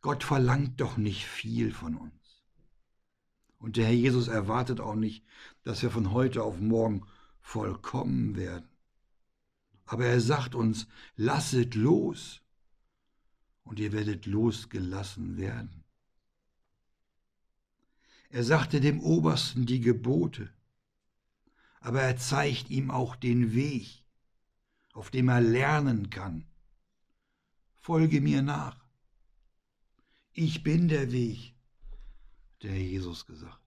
Gott 0.00 0.24
verlangt 0.24 0.80
doch 0.80 0.96
nicht 0.96 1.26
viel 1.26 1.74
von 1.74 1.94
uns. 1.94 2.42
Und 3.58 3.76
der 3.76 3.84
Herr 3.84 3.92
Jesus 3.92 4.28
erwartet 4.28 4.80
auch 4.80 4.94
nicht, 4.94 5.26
dass 5.62 5.82
wir 5.82 5.90
von 5.90 6.12
heute 6.12 6.42
auf 6.42 6.58
morgen 6.58 7.06
vollkommen 7.42 8.34
werden. 8.34 8.70
Aber 9.84 10.06
er 10.06 10.22
sagt 10.22 10.54
uns, 10.54 10.86
lasset 11.16 11.74
los 11.74 12.40
und 13.62 13.78
ihr 13.78 13.92
werdet 13.92 14.24
losgelassen 14.24 15.36
werden. 15.36 15.79
Er 18.30 18.44
sagte 18.44 18.80
dem 18.80 19.00
Obersten 19.00 19.66
die 19.66 19.80
Gebote, 19.80 20.52
aber 21.80 22.00
er 22.00 22.16
zeigt 22.16 22.70
ihm 22.70 22.90
auch 22.90 23.16
den 23.16 23.54
Weg, 23.54 24.04
auf 24.92 25.10
dem 25.10 25.28
er 25.28 25.40
lernen 25.40 26.10
kann. 26.10 26.46
Folge 27.74 28.20
mir 28.20 28.42
nach. 28.42 28.84
Ich 30.32 30.62
bin 30.62 30.86
der 30.86 31.10
Weg, 31.10 31.56
der 32.62 32.70
Herr 32.70 32.78
Jesus 32.78 33.26
gesagt. 33.26 33.58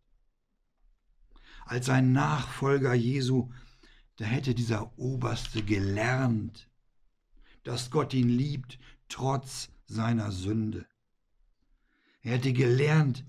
Als 1.65 1.89
ein 1.89 2.13
Nachfolger 2.13 2.93
Jesu, 2.93 3.51
da 4.15 4.25
hätte 4.25 4.55
dieser 4.55 4.97
Oberste 4.97 5.61
gelernt, 5.61 6.69
dass 7.63 7.91
Gott 7.91 8.13
ihn 8.13 8.29
liebt, 8.29 8.79
trotz 9.09 9.71
seiner 9.87 10.31
Sünde. 10.31 10.85
Er 12.21 12.33
hätte 12.33 12.53
gelernt, 12.53 13.25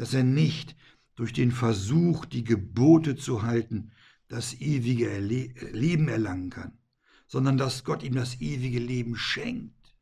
dass 0.00 0.14
er 0.14 0.24
nicht 0.24 0.76
durch 1.14 1.34
den 1.34 1.52
Versuch, 1.52 2.24
die 2.24 2.42
Gebote 2.42 3.16
zu 3.16 3.42
halten, 3.42 3.92
das 4.28 4.54
ewige 4.54 5.18
Leben 5.18 6.08
erlangen 6.08 6.48
kann, 6.48 6.78
sondern 7.26 7.58
dass 7.58 7.84
Gott 7.84 8.02
ihm 8.02 8.14
das 8.14 8.40
ewige 8.40 8.78
Leben 8.78 9.14
schenkt 9.14 9.94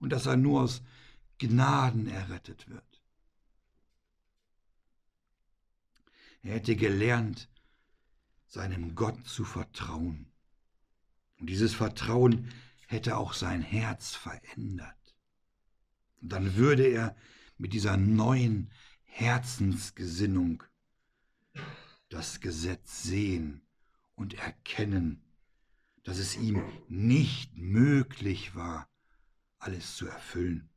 und 0.00 0.10
dass 0.10 0.26
er 0.26 0.36
nur 0.36 0.62
aus 0.62 0.82
Gnaden 1.38 2.08
errettet 2.08 2.68
wird. 2.68 3.02
Er 6.42 6.54
hätte 6.54 6.74
gelernt, 6.74 7.48
seinem 8.48 8.96
Gott 8.96 9.28
zu 9.28 9.44
vertrauen. 9.44 10.26
Und 11.38 11.50
dieses 11.50 11.72
Vertrauen 11.72 12.48
hätte 12.88 13.16
auch 13.16 13.34
sein 13.34 13.62
Herz 13.62 14.16
verändert. 14.16 15.14
Und 16.20 16.32
dann 16.32 16.56
würde 16.56 16.88
er 16.88 17.14
mit 17.58 17.74
dieser 17.74 17.96
neuen 17.96 18.72
Herzensgesinnung 19.10 20.62
das 22.08 22.40
Gesetz 22.40 23.02
sehen 23.02 23.60
und 24.14 24.34
erkennen, 24.34 25.22
dass 26.04 26.18
es 26.18 26.36
ihm 26.36 26.62
nicht 26.88 27.56
möglich 27.56 28.54
war, 28.54 28.88
alles 29.58 29.96
zu 29.96 30.06
erfüllen. 30.06 30.70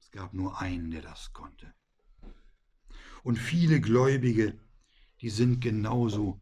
Es 0.00 0.10
gab 0.10 0.32
nur 0.32 0.60
einen, 0.60 0.90
der 0.90 1.02
das 1.02 1.32
konnte. 1.32 1.74
Und 3.22 3.36
viele 3.36 3.80
Gläubige, 3.80 4.58
die 5.20 5.30
sind 5.30 5.60
genauso 5.60 6.40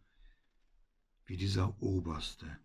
wie 1.24 1.36
dieser 1.36 1.82
Oberste. 1.82 2.58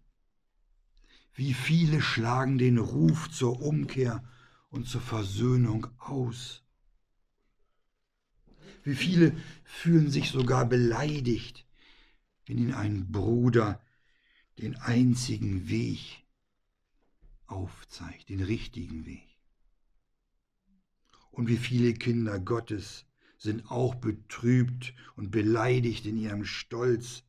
Wie 1.33 1.53
viele 1.53 2.01
schlagen 2.01 2.57
den 2.57 2.77
Ruf 2.77 3.31
zur 3.31 3.61
Umkehr 3.61 4.23
und 4.69 4.87
zur 4.87 5.01
Versöhnung 5.01 5.87
aus. 5.97 6.63
Wie 8.83 8.95
viele 8.95 9.35
fühlen 9.63 10.09
sich 10.09 10.29
sogar 10.29 10.65
beleidigt, 10.65 11.65
wenn 12.45 12.57
ihnen 12.57 12.73
ein 12.73 13.11
Bruder 13.11 13.81
den 14.59 14.75
einzigen 14.75 15.69
Weg 15.69 16.23
aufzeigt, 17.45 18.29
den 18.29 18.41
richtigen 18.41 19.05
Weg. 19.05 19.27
Und 21.31 21.47
wie 21.47 21.57
viele 21.57 21.93
Kinder 21.93 22.39
Gottes 22.39 23.05
sind 23.37 23.71
auch 23.71 23.95
betrübt 23.95 24.93
und 25.15 25.31
beleidigt 25.31 26.05
in 26.05 26.17
ihrem 26.17 26.45
Stolz, 26.45 27.23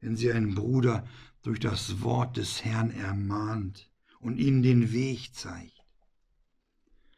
wenn 0.00 0.16
sie 0.16 0.32
einen 0.32 0.54
Bruder 0.54 1.06
durch 1.42 1.58
das 1.58 2.02
Wort 2.02 2.36
des 2.36 2.64
Herrn 2.64 2.90
ermahnt 2.90 3.90
und 4.20 4.38
ihnen 4.38 4.62
den 4.62 4.92
Weg 4.92 5.34
zeigt. 5.34 5.82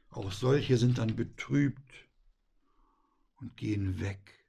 Auch 0.09 0.33
solche 0.33 0.77
sind 0.77 0.99
dann 0.99 1.17
betrübt 1.17 1.83
und 3.43 3.57
gehen 3.57 4.01
weg, 4.01 4.47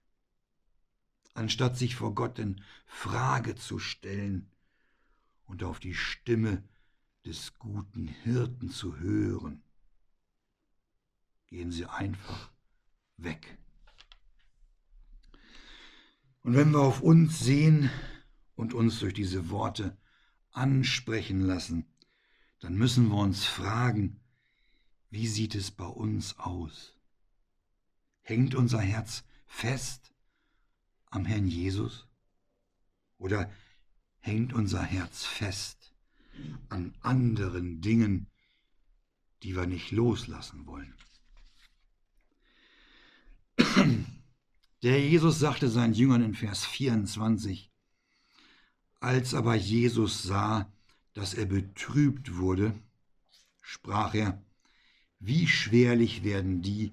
anstatt 1.34 1.78
sich 1.78 1.96
vor 1.96 2.14
Gott 2.14 2.40
in 2.40 2.64
Frage 2.86 3.56
zu 3.56 3.80
stellen 3.80 4.52
und 5.46 5.64
auf 5.64 5.80
die 5.80 5.96
Stimme 5.96 6.64
des 7.26 7.58
guten 7.58 8.08
Hirten 8.08 8.70
zu 8.70 8.98
hören. 9.00 9.64
Gehen 11.48 11.72
sie 11.72 11.86
einfach 11.86 12.52
weg. 13.18 13.58
Und 16.42 16.56
wenn 16.56 16.72
wir 16.72 16.82
auf 16.82 17.02
uns 17.02 17.40
sehen 17.40 17.90
und 18.56 18.74
uns 18.74 19.00
durch 19.00 19.14
diese 19.14 19.50
Worte 19.50 19.98
ansprechen 20.52 21.42
lassen, 21.42 21.86
dann 22.60 22.76
müssen 22.76 23.08
wir 23.08 23.18
uns 23.18 23.46
fragen, 23.46 24.20
wie 25.10 25.28
sieht 25.28 25.56
es 25.56 25.72
bei 25.72 25.86
uns 25.86 26.38
aus? 26.38 26.93
Hängt 28.24 28.56
unser 28.56 28.80
Herz 28.80 29.24
fest 29.46 30.14
am 31.10 31.26
Herrn 31.26 31.48
Jesus? 31.48 32.08
Oder 33.18 33.52
hängt 34.20 34.54
unser 34.54 34.82
Herz 34.82 35.26
fest 35.26 35.94
an 36.70 36.96
anderen 37.02 37.82
Dingen, 37.82 38.28
die 39.44 39.56
wir 39.56 39.68
nicht 39.68 39.92
loslassen 39.92 40.66
wollen? 40.66 40.94
Der 44.84 45.00
Jesus 45.00 45.40
sagte 45.40 45.70
seinen 45.70 45.94
Jüngern 45.94 46.24
in 46.24 46.34
Vers 46.34 46.66
24, 46.66 47.72
als 49.00 49.34
aber 49.34 49.56
Jesus 49.56 50.24
sah, 50.24 50.72
dass 51.14 51.34
er 51.34 51.46
betrübt 51.46 52.38
wurde, 52.38 52.74
sprach 53.62 54.14
er, 54.14 54.42
wie 55.20 55.48
schwerlich 55.48 56.24
werden 56.24 56.62
die, 56.62 56.92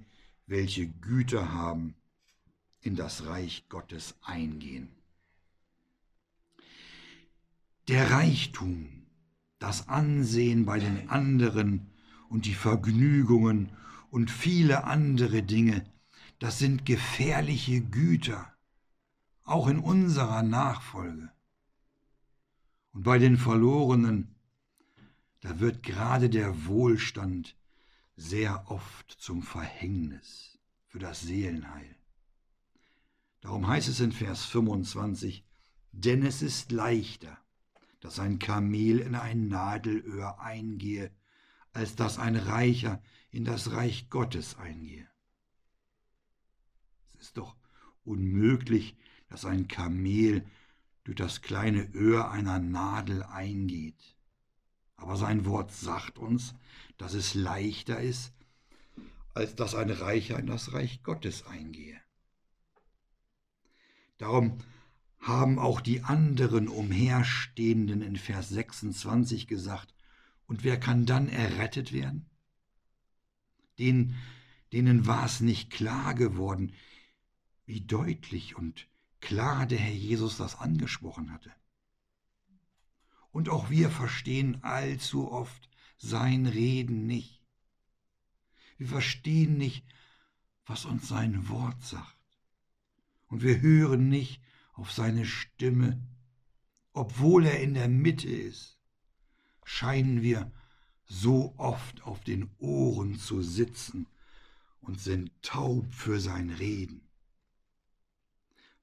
welche 0.50 0.88
Güter 0.88 1.52
haben, 1.52 1.94
in 2.80 2.96
das 2.96 3.26
Reich 3.26 3.68
Gottes 3.68 4.16
eingehen. 4.20 4.88
Der 7.86 8.10
Reichtum, 8.10 9.06
das 9.60 9.88
Ansehen 9.88 10.64
bei 10.64 10.80
den 10.80 11.08
anderen 11.08 11.92
und 12.28 12.46
die 12.46 12.54
Vergnügungen 12.54 13.70
und 14.10 14.28
viele 14.28 14.84
andere 14.84 15.44
Dinge, 15.44 15.84
das 16.40 16.58
sind 16.58 16.84
gefährliche 16.84 17.80
Güter, 17.80 18.52
auch 19.44 19.68
in 19.68 19.78
unserer 19.78 20.42
Nachfolge. 20.42 21.30
Und 22.92 23.04
bei 23.04 23.18
den 23.18 23.36
Verlorenen, 23.36 24.34
da 25.42 25.60
wird 25.60 25.84
gerade 25.84 26.28
der 26.28 26.66
Wohlstand 26.66 27.56
sehr 28.20 28.70
oft 28.70 29.10
zum 29.10 29.42
Verhängnis 29.42 30.58
für 30.86 30.98
das 30.98 31.22
Seelenheil. 31.22 31.96
Darum 33.40 33.66
heißt 33.66 33.88
es 33.88 34.00
in 34.00 34.12
Vers 34.12 34.44
25, 34.44 35.44
denn 35.92 36.24
es 36.24 36.42
ist 36.42 36.72
leichter, 36.72 37.38
dass 38.00 38.18
ein 38.18 38.38
Kamel 38.38 38.98
in 38.98 39.14
ein 39.14 39.48
Nadelöhr 39.48 40.40
eingehe, 40.40 41.10
als 41.72 41.96
dass 41.96 42.18
ein 42.18 42.36
Reicher 42.36 43.02
in 43.30 43.44
das 43.44 43.72
Reich 43.72 44.10
Gottes 44.10 44.56
eingehe 44.58 45.10
ist 47.20 47.36
doch 47.36 47.56
unmöglich, 48.04 48.96
dass 49.28 49.44
ein 49.44 49.68
Kamel 49.68 50.44
durch 51.04 51.16
das 51.16 51.42
kleine 51.42 51.92
Öhr 51.94 52.30
einer 52.30 52.58
Nadel 52.58 53.22
eingeht. 53.22 54.16
Aber 55.00 55.16
sein 55.16 55.44
Wort 55.44 55.72
sagt 55.72 56.18
uns, 56.18 56.54
dass 56.98 57.14
es 57.14 57.34
leichter 57.34 58.00
ist, 58.00 58.32
als 59.34 59.54
dass 59.54 59.74
ein 59.74 59.90
Reicher 59.90 60.38
in 60.38 60.46
das 60.46 60.72
Reich 60.72 61.02
Gottes 61.02 61.46
eingehe. 61.46 62.00
Darum 64.18 64.58
haben 65.18 65.58
auch 65.58 65.80
die 65.80 66.02
anderen 66.02 66.68
Umherstehenden 66.68 68.02
in 68.02 68.16
Vers 68.16 68.48
26 68.50 69.46
gesagt, 69.46 69.94
und 70.46 70.64
wer 70.64 70.78
kann 70.78 71.06
dann 71.06 71.28
errettet 71.28 71.92
werden? 71.92 72.30
denen, 73.80 74.14
denen 74.72 75.06
war 75.06 75.24
es 75.24 75.40
nicht 75.40 75.70
klar 75.70 76.14
geworden, 76.14 76.72
wie 77.66 77.80
deutlich 77.80 78.56
und 78.56 78.86
klar 79.20 79.66
der 79.66 79.78
Herr 79.78 79.94
Jesus 79.94 80.36
das 80.36 80.60
angesprochen 80.60 81.32
hatte. 81.32 81.52
Und 83.30 83.48
auch 83.48 83.70
wir 83.70 83.90
verstehen 83.90 84.62
allzu 84.62 85.30
oft 85.30 85.68
sein 85.98 86.46
Reden 86.46 87.06
nicht. 87.06 87.42
Wir 88.78 88.88
verstehen 88.88 89.58
nicht, 89.58 89.84
was 90.64 90.84
uns 90.84 91.08
sein 91.08 91.48
Wort 91.48 91.82
sagt. 91.82 92.16
Und 93.26 93.42
wir 93.42 93.60
hören 93.60 94.08
nicht 94.08 94.42
auf 94.72 94.92
seine 94.92 95.26
Stimme. 95.26 96.02
Obwohl 96.92 97.46
er 97.46 97.60
in 97.60 97.74
der 97.74 97.88
Mitte 97.88 98.28
ist, 98.28 98.78
scheinen 99.64 100.22
wir 100.22 100.50
so 101.04 101.54
oft 101.56 102.02
auf 102.02 102.24
den 102.24 102.50
Ohren 102.58 103.18
zu 103.18 103.42
sitzen 103.42 104.06
und 104.80 105.00
sind 105.00 105.30
taub 105.42 105.92
für 105.92 106.20
sein 106.20 106.50
Reden, 106.50 107.08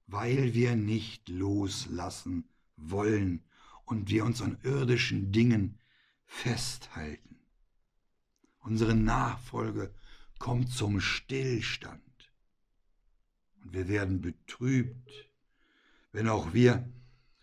weil 0.06 0.54
wir 0.54 0.76
nicht 0.76 1.28
loslassen 1.30 2.48
wollen 2.76 3.44
und 3.88 4.10
wir 4.10 4.26
uns 4.26 4.42
an 4.42 4.58
irdischen 4.64 5.32
Dingen 5.32 5.80
festhalten. 6.26 7.38
Unsere 8.60 8.94
Nachfolge 8.94 9.94
kommt 10.40 10.72
zum 10.72 11.00
Stillstand 11.00 12.02
und 13.64 13.74
wir 13.74 13.88
werden 13.88 14.22
betrübt, 14.22 15.10
wenn 16.12 16.28
auch 16.28 16.54
wir, 16.54 16.88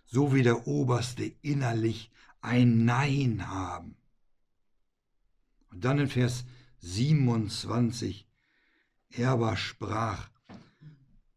so 0.04 0.34
wie 0.34 0.42
der 0.42 0.66
Oberste, 0.66 1.24
innerlich 1.40 2.10
ein 2.42 2.84
Nein 2.84 3.48
haben. 3.48 3.96
Und 5.70 5.84
dann 5.84 5.98
in 5.98 6.08
Vers 6.08 6.44
27, 6.80 8.28
er 9.08 9.30
aber 9.30 9.56
sprach, 9.56 10.28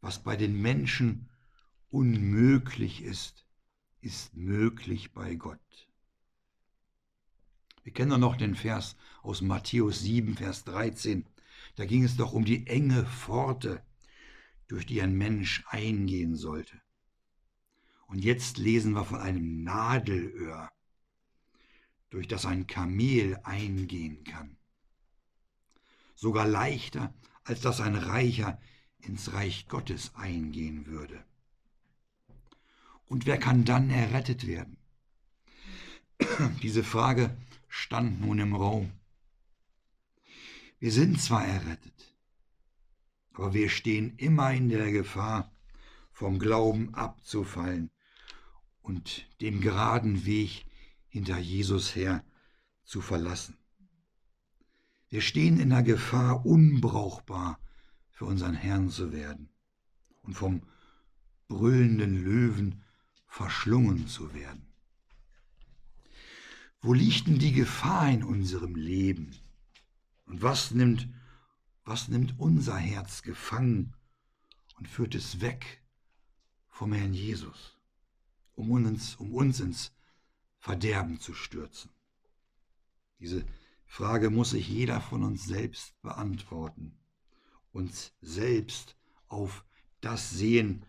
was 0.02 0.22
bei 0.22 0.36
den 0.36 0.62
Menschen 0.62 1.30
unmöglich 1.90 3.04
ist, 3.04 3.47
ist 4.08 4.34
möglich 4.34 5.12
bei 5.12 5.36
Gott. 5.36 5.60
Wir 7.84 7.92
kennen 7.92 8.22
noch 8.22 8.38
den 8.38 8.56
Vers 8.56 8.96
aus 9.22 9.42
Matthäus 9.42 10.00
7, 10.00 10.38
Vers 10.38 10.64
13. 10.64 11.26
Da 11.76 11.86
ging 11.86 12.06
es 12.06 12.16
doch 12.16 12.32
um 12.32 12.46
die 12.46 12.66
enge 12.68 13.06
Pforte, 13.06 13.84
durch 14.70 14.86
die 14.86 15.02
ein 15.02 15.14
Mensch 15.14 15.66
eingehen 15.68 16.38
sollte. 16.38 16.82
Und 18.08 18.24
jetzt 18.24 18.58
lesen 18.58 18.94
wir 18.94 19.04
von 19.04 19.20
einem 19.20 19.64
Nadelöhr, 19.64 20.72
durch 22.10 22.30
das 22.30 22.46
ein 22.46 22.66
Kamel 22.66 23.38
eingehen 23.44 24.24
kann. 24.24 24.56
Sogar 26.16 26.48
leichter, 26.48 27.14
als 27.44 27.60
dass 27.60 27.82
ein 27.82 27.96
Reicher 27.96 28.58
ins 29.00 29.34
Reich 29.34 29.68
Gottes 29.68 30.16
eingehen 30.16 30.86
würde. 30.86 31.26
Und 33.08 33.26
wer 33.26 33.38
kann 33.38 33.66
dann 33.66 33.90
errettet 33.90 34.48
werden? 34.48 34.78
Diese 36.62 36.84
Frage 36.84 37.36
stand 37.68 38.22
nun 38.22 38.40
im 38.40 38.56
Raum. 38.56 38.92
Wir 40.80 40.92
sind 40.92 41.20
zwar 41.20 41.46
errettet, 41.46 42.16
aber 43.34 43.54
wir 43.54 43.70
stehen 43.70 44.16
immer 44.18 44.54
in 44.54 44.70
der 44.70 44.92
Gefahr, 44.92 45.52
vom 46.12 46.40
Glauben 46.40 46.94
abzufallen 46.96 47.92
und 48.82 49.28
den 49.42 49.62
geraden 49.62 50.26
Weg 50.26 50.66
hinter 51.08 51.38
Jesus 51.38 51.96
her 51.96 52.24
zu 52.84 53.02
verlassen. 53.02 53.58
Wir 55.10 55.22
stehen 55.22 55.60
in 55.60 55.70
der 55.70 55.84
Gefahr, 55.84 56.46
unbrauchbar 56.46 57.60
für 58.10 58.26
unseren 58.26 58.56
Herrn 58.56 58.90
zu 58.90 59.12
werden 59.14 59.50
und 60.24 60.34
vom 60.34 60.64
brüllenden 61.48 62.24
Löwen 62.24 62.84
verschlungen 63.38 64.08
zu 64.08 64.34
werden. 64.34 64.66
Wo 66.82 66.94
liegt 66.94 67.28
denn 67.28 67.38
die 67.38 67.54
Gefahr 67.54 68.10
in 68.10 68.24
unserem 68.24 68.74
Leben? 68.74 69.36
Und 70.26 70.42
was 70.42 70.72
nimmt, 70.72 71.08
was 71.86 72.08
nimmt 72.08 72.40
unser 72.40 72.76
Herz 72.78 73.22
gefangen 73.22 73.94
und 74.78 74.88
führt 74.88 75.14
es 75.14 75.40
weg 75.40 75.84
vom 76.68 76.94
Herrn 76.94 77.14
Jesus, 77.14 77.78
um 78.56 78.72
uns, 78.72 79.16
um 79.18 79.32
uns 79.36 79.60
ins 79.60 79.92
Verderben 80.58 81.20
zu 81.20 81.36
stürzen? 81.36 81.92
Diese 83.20 83.46
Frage 83.86 84.32
muss 84.32 84.50
sich 84.50 84.68
jeder 84.68 85.00
von 85.00 85.24
uns 85.24 85.46
selbst 85.46 85.94
beantworten, 86.02 86.98
uns 87.72 88.14
selbst 88.20 88.98
auf 89.28 89.64
das 90.02 90.32
sehen, 90.32 90.88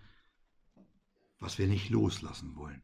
was 1.38 1.58
wir 1.58 1.66
nicht 1.66 1.90
loslassen 1.90 2.56
wollen. 2.56 2.82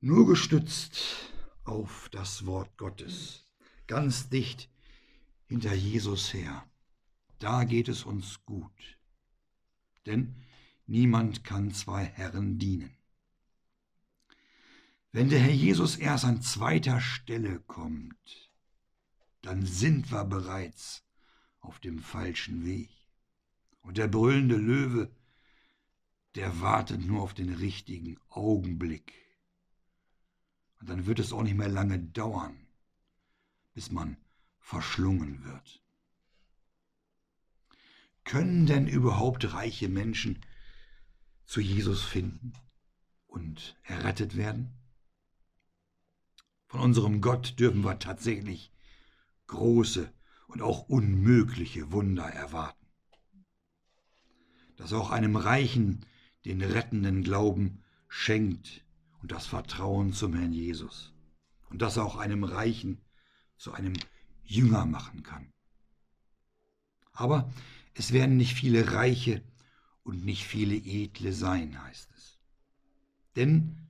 Nur 0.00 0.26
gestützt 0.26 1.32
auf 1.64 2.08
das 2.10 2.46
Wort 2.46 2.76
Gottes, 2.76 3.46
ganz 3.86 4.28
dicht 4.28 4.68
hinter 5.46 5.74
Jesus 5.74 6.32
her, 6.32 6.64
da 7.38 7.64
geht 7.64 7.88
es 7.88 8.04
uns 8.04 8.44
gut. 8.44 8.98
Denn 10.06 10.34
niemand 10.86 11.44
kann 11.44 11.72
zwei 11.72 12.04
Herren 12.04 12.58
dienen. 12.58 12.96
Wenn 15.12 15.30
der 15.30 15.40
Herr 15.40 15.52
Jesus 15.52 15.96
erst 15.96 16.24
an 16.24 16.42
zweiter 16.42 17.00
Stelle 17.00 17.60
kommt, 17.60 18.50
dann 19.42 19.64
sind 19.64 20.10
wir 20.10 20.24
bereits 20.24 21.04
auf 21.60 21.78
dem 21.78 22.00
falschen 22.00 22.64
Weg. 22.64 22.90
Und 23.80 23.98
der 23.98 24.08
brüllende 24.08 24.56
Löwe, 24.56 25.10
der 26.36 26.60
wartet 26.60 27.00
nur 27.00 27.22
auf 27.22 27.32
den 27.32 27.52
richtigen 27.52 28.18
Augenblick. 28.28 29.14
Und 30.80 30.90
dann 30.90 31.06
wird 31.06 31.18
es 31.18 31.32
auch 31.32 31.42
nicht 31.42 31.56
mehr 31.56 31.68
lange 31.68 31.98
dauern, 31.98 32.68
bis 33.72 33.90
man 33.90 34.18
verschlungen 34.58 35.44
wird. 35.44 35.82
Können 38.24 38.66
denn 38.66 38.86
überhaupt 38.86 39.54
reiche 39.54 39.88
Menschen 39.88 40.44
zu 41.46 41.60
Jesus 41.60 42.02
finden 42.02 42.52
und 43.26 43.78
errettet 43.84 44.36
werden? 44.36 44.76
Von 46.66 46.80
unserem 46.80 47.22
Gott 47.22 47.58
dürfen 47.58 47.82
wir 47.82 47.98
tatsächlich 47.98 48.72
große 49.46 50.12
und 50.48 50.60
auch 50.60 50.88
unmögliche 50.88 51.92
Wunder 51.92 52.26
erwarten. 52.26 52.86
Dass 54.76 54.92
auch 54.92 55.10
einem 55.10 55.36
Reichen 55.36 56.04
den 56.46 56.62
rettenden 56.62 57.24
Glauben 57.24 57.82
schenkt 58.08 58.84
und 59.20 59.32
das 59.32 59.46
Vertrauen 59.46 60.12
zum 60.12 60.32
Herrn 60.34 60.52
Jesus. 60.52 61.12
Und 61.70 61.82
dass 61.82 61.96
er 61.96 62.04
auch 62.04 62.16
einem 62.16 62.44
Reichen 62.44 63.00
zu 63.56 63.72
einem 63.72 63.94
Jünger 64.44 64.86
machen 64.86 65.24
kann. 65.24 65.52
Aber 67.12 67.52
es 67.94 68.12
werden 68.12 68.36
nicht 68.36 68.54
viele 68.54 68.92
Reiche 68.92 69.42
und 70.04 70.24
nicht 70.24 70.44
viele 70.44 70.76
Edle 70.76 71.32
sein, 71.32 71.82
heißt 71.82 72.10
es. 72.16 72.38
Denn, 73.34 73.88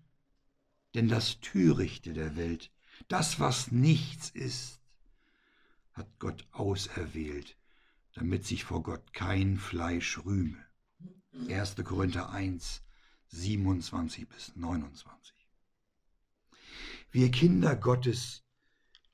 denn 0.94 1.09
das 1.09 1.40
Törichte 1.40 2.14
der 2.14 2.36
Welt, 2.36 2.70
das, 3.09 3.38
was 3.38 3.70
nichts 3.70 4.30
ist, 4.30 4.80
hat 5.92 6.09
Gott 6.18 6.46
auserwählt, 6.52 7.59
damit 8.14 8.46
sich 8.46 8.64
vor 8.64 8.82
Gott 8.82 9.12
kein 9.12 9.59
Fleisch 9.59 10.24
rühme. 10.24 10.66
1. 11.49 11.76
Korinther 11.84 12.30
1, 12.30 12.82
27 13.28 14.28
bis 14.28 14.57
29. 14.57 15.34
Wir 17.11 17.30
Kinder 17.30 17.76
Gottes, 17.76 18.43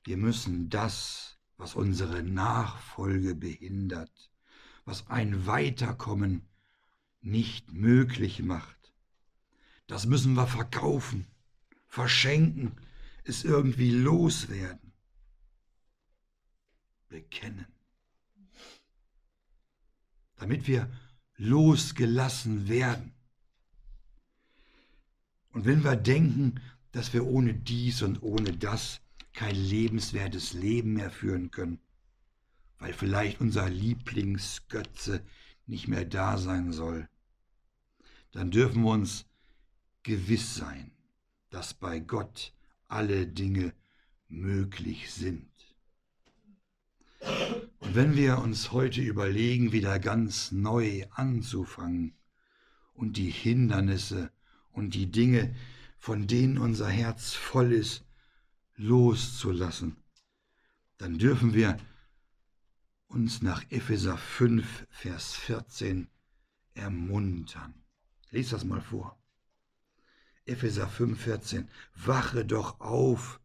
wir 0.03 0.17
müssen 0.17 0.69
das, 0.69 1.37
was 1.57 1.75
unsere 1.75 2.23
Nachfolge 2.23 3.35
behindert, 3.35 4.31
was 4.85 5.07
ein 5.07 5.45
Weiterkommen 5.45 6.47
nicht 7.21 7.71
möglich 7.71 8.41
macht, 8.41 8.93
das 9.87 10.05
müssen 10.05 10.33
wir 10.33 10.47
verkaufen, 10.47 11.27
verschenken, 11.87 12.75
es 13.25 13.43
irgendwie 13.43 13.91
loswerden, 13.91 14.93
bekennen, 17.09 17.67
damit 20.35 20.67
wir 20.67 20.89
losgelassen 21.37 22.67
werden. 22.67 23.13
Und 25.51 25.65
wenn 25.65 25.83
wir 25.83 25.95
denken, 25.95 26.59
dass 26.91 27.13
wir 27.13 27.25
ohne 27.25 27.53
dies 27.53 28.01
und 28.01 28.21
ohne 28.21 28.53
das 28.53 29.01
kein 29.33 29.55
lebenswertes 29.55 30.53
Leben 30.53 30.93
mehr 30.93 31.11
führen 31.11 31.51
können, 31.51 31.79
weil 32.79 32.93
vielleicht 32.93 33.41
unser 33.41 33.69
Lieblingsgötze 33.69 35.23
nicht 35.65 35.87
mehr 35.87 36.05
da 36.05 36.37
sein 36.37 36.71
soll, 36.71 37.07
dann 38.31 38.51
dürfen 38.51 38.83
wir 38.83 38.91
uns 38.91 39.25
gewiss 40.03 40.55
sein, 40.55 40.91
dass 41.49 41.73
bei 41.73 41.99
Gott 41.99 42.53
alle 42.87 43.27
Dinge 43.27 43.73
möglich 44.27 45.11
sind. 45.11 45.52
Und 47.83 47.95
wenn 47.95 48.15
wir 48.15 48.39
uns 48.39 48.71
heute 48.71 49.01
überlegen, 49.01 49.73
wieder 49.73 49.99
ganz 49.99 50.53
neu 50.53 51.05
anzufangen 51.11 52.15
und 52.93 53.17
die 53.17 53.29
Hindernisse 53.29 54.31
und 54.71 54.95
die 54.95 55.11
Dinge, 55.11 55.53
von 55.97 56.25
denen 56.25 56.57
unser 56.57 56.87
Herz 56.87 57.33
voll 57.33 57.73
ist, 57.73 58.05
loszulassen, 58.77 59.97
dann 60.97 61.17
dürfen 61.17 61.53
wir 61.53 61.77
uns 63.07 63.41
nach 63.41 63.63
Epheser 63.69 64.17
5, 64.17 64.87
Vers 64.89 65.33
14 65.35 66.07
ermuntern. 66.75 67.73
Lies 68.31 68.49
das 68.51 68.63
mal 68.63 68.81
vor. 68.81 69.21
Epheser 70.45 70.87
5, 70.87 71.21
14. 71.21 71.67
Wache 71.95 72.45
doch 72.45 72.79
auf, 72.79 73.41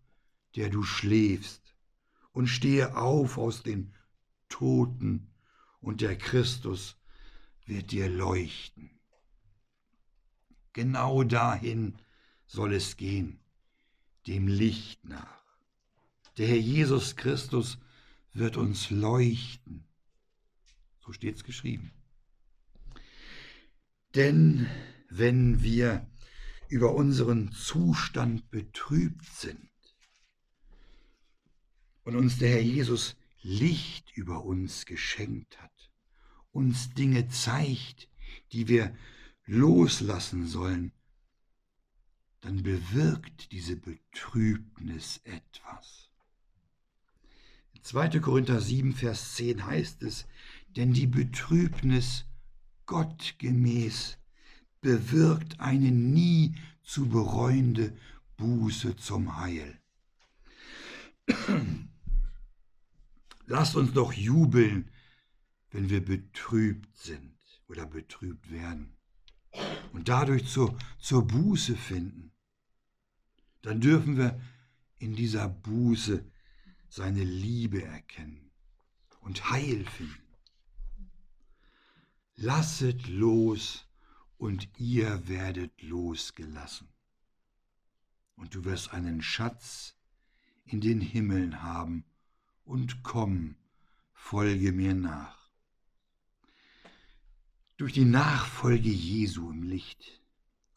der 0.55 0.71
du 0.71 0.85
schläfst, 0.85 1.75
und 2.31 2.47
stehe 2.47 2.97
auf 2.97 3.37
aus 3.37 3.65
den 3.65 3.93
Toten, 4.49 5.29
und 5.81 6.01
der 6.01 6.17
Christus 6.17 6.97
wird 7.67 7.93
dir 7.93 8.09
leuchten. 8.09 8.91
Genau 10.73 11.23
dahin 11.23 11.97
soll 12.47 12.75
es 12.75 12.97
gehen, 12.97 13.41
dem 14.27 14.49
Licht 14.49 15.05
nach. 15.05 15.43
Der 16.37 16.47
Herr 16.49 16.59
Jesus 16.59 17.17
Christus 17.17 17.79
wird 18.33 18.57
uns 18.57 18.91
leuchten. 18.91 19.85
So 21.01 21.13
steht 21.13 21.37
es 21.37 21.45
geschrieben. 21.45 21.93
Denn 24.15 24.69
wenn 25.09 25.63
wir 25.63 26.07
über 26.69 26.95
unseren 26.95 27.51
Zustand 27.53 28.51
betrübt 28.51 29.27
sind 29.27 29.69
und 32.05 32.15
uns 32.15 32.39
der 32.39 32.51
Herr 32.51 32.63
Jesus 32.63 33.17
Licht 33.49 34.13
über 34.15 34.45
uns 34.45 34.85
geschenkt 34.85 35.59
hat, 35.63 35.91
uns 36.53 36.91
Dinge 36.91 37.29
zeigt, 37.29 38.11
die 38.53 38.69
wir 38.69 38.95
loslassen 39.47 40.47
sollen, 40.47 40.93
dann 42.41 42.63
bewirkt 42.63 43.51
diese 43.51 43.77
Betrübnis 43.77 45.23
etwas. 45.25 46.11
In 47.73 47.83
2. 47.83 48.21
Korinther 48.21 48.61
7, 48.61 48.93
Vers 48.93 49.35
10 49.37 49.65
heißt 49.65 50.03
es, 50.03 50.27
denn 50.77 50.93
die 50.93 51.07
Betrübnis 51.07 52.27
gottgemäß 52.85 54.19
bewirkt 54.83 55.59
eine 55.59 55.91
nie 55.91 56.55
zu 56.83 57.09
bereuende 57.09 57.97
Buße 58.37 58.97
zum 58.97 59.39
Heil. 59.39 59.81
Lasst 63.51 63.77
uns 63.77 63.95
doch 63.95 64.13
jubeln, 64.13 64.91
wenn 65.71 65.89
wir 65.89 66.05
betrübt 66.05 66.99
sind 66.99 67.35
oder 67.67 67.87
betrübt 67.87 68.51
werden 68.51 68.95
und 69.93 70.11
dadurch 70.11 70.47
zur, 70.47 70.77
zur 70.99 71.27
Buße 71.27 71.75
finden. 71.75 72.31
Dann 73.63 73.81
dürfen 73.81 74.19
wir 74.19 74.39
in 74.99 75.17
dieser 75.17 75.49
Buße 75.49 76.31
seine 76.91 77.25
Liebe 77.25 77.83
erkennen 77.83 78.51
und 79.23 79.49
Heil 79.51 79.87
finden. 79.87 80.37
Lasset 82.37 83.09
los 83.09 83.89
und 84.37 84.69
ihr 84.79 85.27
werdet 85.27 85.81
losgelassen. 85.81 86.89
Und 88.37 88.55
du 88.55 88.67
wirst 88.67 88.93
einen 88.93 89.23
Schatz 89.23 89.97
in 90.67 90.83
den 90.83 91.01
Himmeln 91.01 91.63
haben 91.63 92.05
und 92.69 93.03
komm, 93.03 93.57
folge 94.13 94.73
mir 94.73 94.95
nach. 94.95 95.51
Durch 97.79 97.95
die 97.95 98.05
Nachfolge 98.05 98.91
Jesu 98.91 99.51
im 99.51 99.63
Licht, 99.63 100.23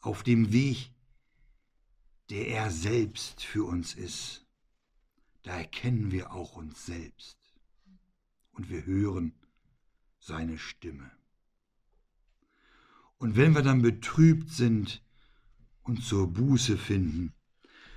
auf 0.00 0.22
dem 0.22 0.52
Weg, 0.52 0.90
der 2.30 2.48
er 2.48 2.70
selbst 2.70 3.44
für 3.44 3.64
uns 3.64 3.94
ist, 3.94 4.46
da 5.42 5.58
erkennen 5.58 6.10
wir 6.12 6.32
auch 6.32 6.56
uns 6.56 6.86
selbst 6.86 7.36
und 8.52 8.70
wir 8.70 8.86
hören 8.86 9.34
seine 10.18 10.58
Stimme. 10.58 11.10
Und 13.18 13.36
wenn 13.36 13.54
wir 13.54 13.62
dann 13.62 13.82
betrübt 13.82 14.48
sind 14.50 15.02
und 15.82 16.02
zur 16.02 16.32
Buße 16.32 16.78
finden, 16.78 17.34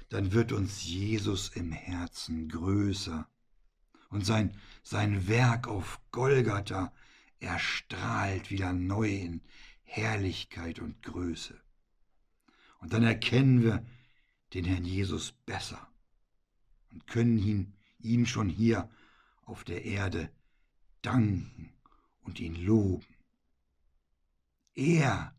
dann 0.09 0.33
wird 0.33 0.51
uns 0.51 0.83
Jesus 0.83 1.49
im 1.49 1.71
Herzen 1.71 2.49
größer 2.49 3.29
und 4.15 4.25
sein, 4.25 4.55
sein 4.81 5.27
Werk 5.27 5.67
auf 5.67 5.99
Golgatha 6.11 6.93
erstrahlt 7.41 8.49
wieder 8.49 8.71
neu 8.71 9.09
in 9.09 9.41
Herrlichkeit 9.83 10.79
und 10.79 11.03
Größe. 11.03 11.59
Und 12.79 12.93
dann 12.93 13.03
erkennen 13.03 13.61
wir 13.61 13.85
den 14.53 14.63
Herrn 14.63 14.85
Jesus 14.85 15.33
besser 15.45 15.85
und 16.91 17.07
können 17.07 17.37
ihn, 17.37 17.73
ihm 17.99 18.25
schon 18.25 18.47
hier 18.47 18.89
auf 19.43 19.65
der 19.65 19.83
Erde 19.83 20.31
danken 21.01 21.73
und 22.21 22.39
ihn 22.39 22.55
loben. 22.55 23.17
Er 24.75 25.35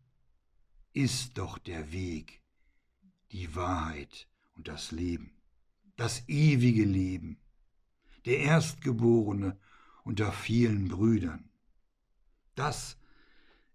ist 0.93 1.39
doch 1.39 1.57
der 1.57 1.93
Weg, 1.93 2.43
die 3.33 3.55
Wahrheit 3.55 4.29
und 4.55 4.69
das 4.69 4.93
Leben, 4.93 5.31
das 5.97 6.29
ewige 6.29 6.85
Leben, 6.85 7.39
der 8.27 8.41
Erstgeborene 8.41 9.57
unter 10.05 10.33
vielen 10.33 10.89
Brüdern. 10.89 11.49
Das 12.55 12.99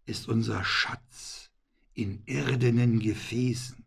ist 0.06 0.28
unser 0.28 0.64
Schatz 0.64 1.50
in 1.94 2.24
irdenen 2.26 3.00
Gefäßen, 3.00 3.86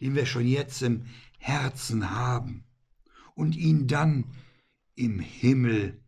den 0.00 0.14
wir 0.14 0.26
schon 0.26 0.46
jetzt 0.46 0.82
im 0.82 1.06
Herzen 1.38 2.10
haben 2.10 2.64
und 3.34 3.56
ihn 3.56 3.86
dann 3.86 4.24
im 4.94 5.18
Himmel 5.20 6.00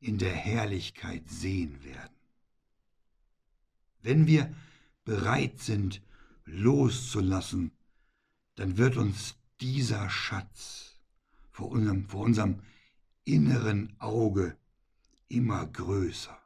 in 0.00 0.18
der 0.18 0.34
Herrlichkeit 0.34 1.28
sehen 1.28 1.82
werden. 1.84 2.14
Wenn 4.00 4.26
wir 4.26 4.54
bereit 5.04 5.58
sind, 5.58 6.02
loszulassen, 6.44 7.72
dann 8.54 8.76
wird 8.76 8.96
uns 8.96 9.36
dieser 9.60 10.08
Schatz 10.08 10.96
vor 11.50 11.70
unserem, 11.70 12.08
vor 12.08 12.24
unserem 12.24 12.62
inneren 13.28 13.94
Auge 13.98 14.56
immer 15.28 15.66
größer 15.66 16.38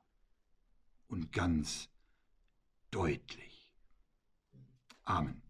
und 1.06 1.32
ganz 1.32 1.88
deutlich. 2.90 3.70
Amen. 5.04 5.41